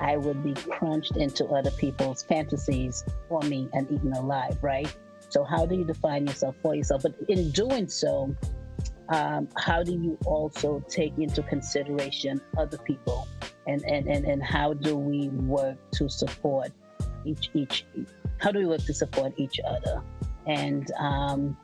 [0.00, 4.94] I would be crunched into other people's fantasies for me and eaten alive, right?
[5.30, 7.02] So how do you define yourself for yourself?
[7.02, 8.34] But in doing so,
[9.08, 13.26] um, how do you also take into consideration other people
[13.66, 16.70] and, and, and, and how do we work to support
[17.24, 17.84] each each
[18.38, 20.02] how do we work to support each other
[20.46, 21.56] and um,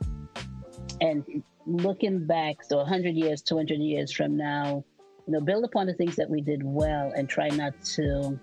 [1.01, 4.83] and looking back, so 100 years, 200 years from now,
[5.27, 8.39] you know, build upon the things that we did well and try not to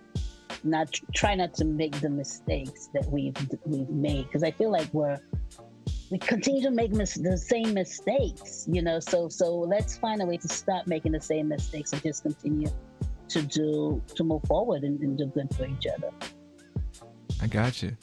[0.65, 3.35] not try not to make the mistakes that we've
[3.65, 5.19] we've made because I feel like we're
[6.11, 9.01] we continue to make mis- the same mistakes, you know.
[9.01, 12.71] So so let's find a way to stop making the same mistakes and just continue
[13.29, 16.11] to do to move forward and, and do good for each other.
[17.41, 17.97] I got you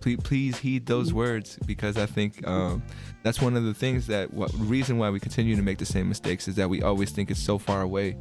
[0.00, 2.82] please, please heed those words because I think um,
[3.22, 6.08] that's one of the things that what reason why we continue to make the same
[6.08, 8.16] mistakes is that we always think it's so far away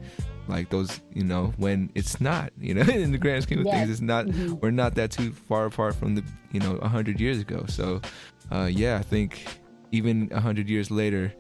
[0.48, 3.76] like those you know when it's not you know in the grand scheme of yes.
[3.76, 4.56] things it's not mm-hmm.
[4.62, 8.02] we're not that too far apart from the you know 100 years ago so
[8.52, 9.46] uh, yeah i think
[9.92, 11.34] even a 100 years later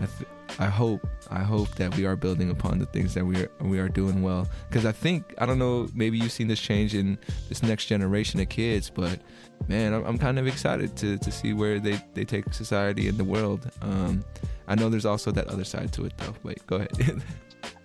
[0.00, 0.28] I, th-
[0.58, 3.78] I hope I hope that we are building upon the things that we are we
[3.78, 4.46] are doing well.
[4.68, 8.40] Because I think I don't know maybe you've seen this change in this next generation
[8.40, 9.20] of kids but
[9.68, 13.18] man I'm, I'm kind of excited to, to see where they, they take society and
[13.18, 13.70] the world.
[13.82, 14.24] Um,
[14.68, 17.22] I know there's also that other side to it though wait go ahead.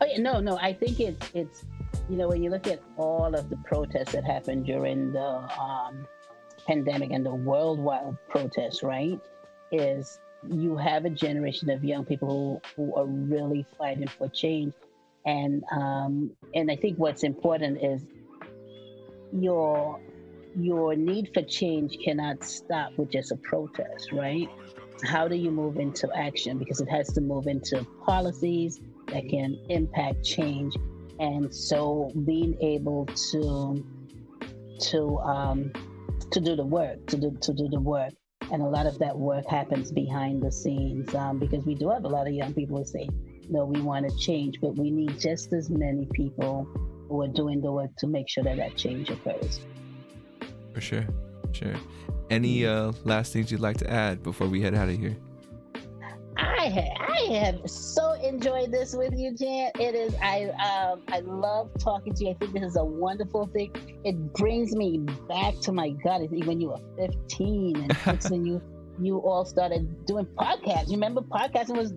[0.01, 1.63] Oh yeah no no I think it's it's
[2.09, 6.05] you know when you look at all of the protests that happened during the um,
[6.67, 9.19] pandemic and the worldwide protests right
[9.71, 14.73] is you have a generation of young people who, who are really fighting for change.
[15.25, 18.05] And um, and I think what's important is
[19.33, 19.99] your
[20.57, 24.47] your need for change cannot stop with just a protest, right?
[25.03, 26.57] How do you move into action?
[26.57, 30.75] Because it has to move into policies that can impact change.
[31.19, 33.85] And so being able to
[34.79, 35.71] to um,
[36.31, 38.13] to do the work, to do to do the work
[38.51, 42.03] and a lot of that work happens behind the scenes um, because we do have
[42.03, 43.07] a lot of young people who say,
[43.49, 46.67] no, we want to change, but we need just as many people
[47.07, 49.61] who are doing the work to make sure that that change occurs.
[50.73, 51.07] For sure.
[51.51, 51.73] Sure.
[52.29, 55.17] Any uh, last things you'd like to add before we head out of here?
[56.77, 59.71] I I have so enjoyed this with you, Jan.
[59.79, 62.31] It is I um I love talking to you.
[62.31, 63.71] I think this is a wonderful thing.
[64.03, 66.21] It brings me back to my gut.
[66.29, 68.61] When you were 15 and when you
[69.01, 70.87] you all started doing podcasts.
[70.87, 71.93] You remember podcasting was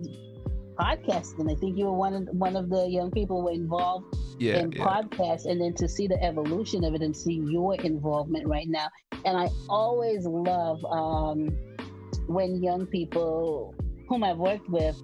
[0.79, 1.51] podcasting.
[1.51, 4.59] I think you were one of one of the young people who were involved yeah,
[4.59, 4.83] in yeah.
[4.83, 8.87] podcasts, and then to see the evolution of it and see your involvement right now.
[9.25, 11.49] And I always love um,
[12.27, 13.75] when young people
[14.07, 15.01] whom I've worked with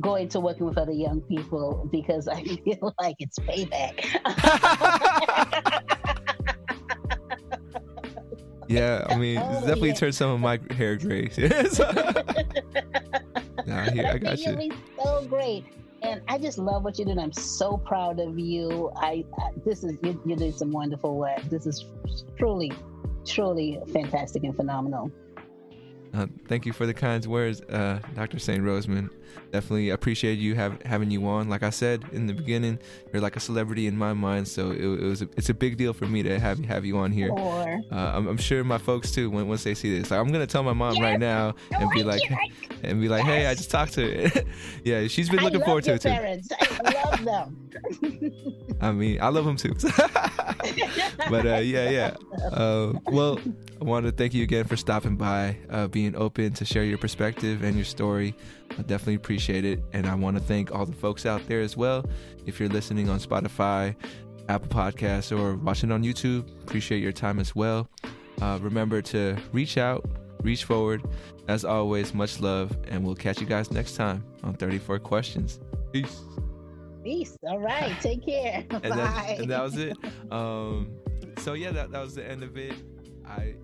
[0.00, 4.04] go into working with other young people because I feel like it's payback.
[8.68, 9.94] yeah, I mean, oh, definitely yeah.
[9.94, 11.30] turned some of my hair gray.
[13.66, 14.70] nah, here, I got you.
[15.02, 15.64] So great.
[16.00, 17.18] And I just love what you're doing.
[17.18, 18.92] I'm so proud of you.
[18.96, 21.42] I, I this is you, you're doing some wonderful work.
[21.50, 21.86] This is
[22.38, 22.72] truly,
[23.26, 25.10] truly fantastic and phenomenal.
[26.14, 28.38] Uh, thank you for the kind words, uh, Dr.
[28.38, 28.62] St.
[28.62, 29.10] Roseman.
[29.52, 31.48] Definitely appreciate you have, having you on.
[31.48, 32.78] Like I said in the beginning,
[33.12, 35.76] you're like a celebrity in my mind, so it, it was a, it's a big
[35.76, 37.32] deal for me to have have you on here.
[37.32, 39.30] Uh, I'm, I'm, sure my folks too.
[39.30, 41.02] When once they see this, like, I'm gonna tell my mom yes.
[41.02, 42.22] right now and be like,
[42.82, 43.34] and be like, yes.
[43.34, 44.42] hey, I just talked to her.
[44.84, 46.08] yeah, she's been looking forward to it too.
[46.08, 46.48] Parents.
[46.60, 47.70] I love them.
[48.80, 49.74] I mean, I love them too.
[51.30, 52.16] but uh, yeah, yeah.
[52.50, 53.38] Uh, well,
[53.80, 56.98] I want to thank you again for stopping by, uh, being open to share your
[56.98, 58.34] perspective and your story.
[58.72, 59.80] I definitely appreciate it.
[59.92, 62.04] And I want to thank all the folks out there as well.
[62.44, 63.94] If you're listening on Spotify,
[64.48, 67.88] Apple Podcasts, or watching on YouTube, appreciate your time as well.
[68.42, 70.04] Uh, remember to reach out,
[70.42, 71.04] reach forward.
[71.46, 75.60] As always, much love, and we'll catch you guys next time on 34 Questions.
[75.92, 76.22] Peace.
[77.04, 77.38] Peace.
[77.44, 77.94] All right.
[78.00, 78.64] Take care.
[78.70, 78.88] and Bye.
[78.88, 79.96] That, and that was it.
[80.32, 80.90] Um,
[81.38, 82.74] so yeah, that, that was the end of it.
[83.24, 83.58] I it,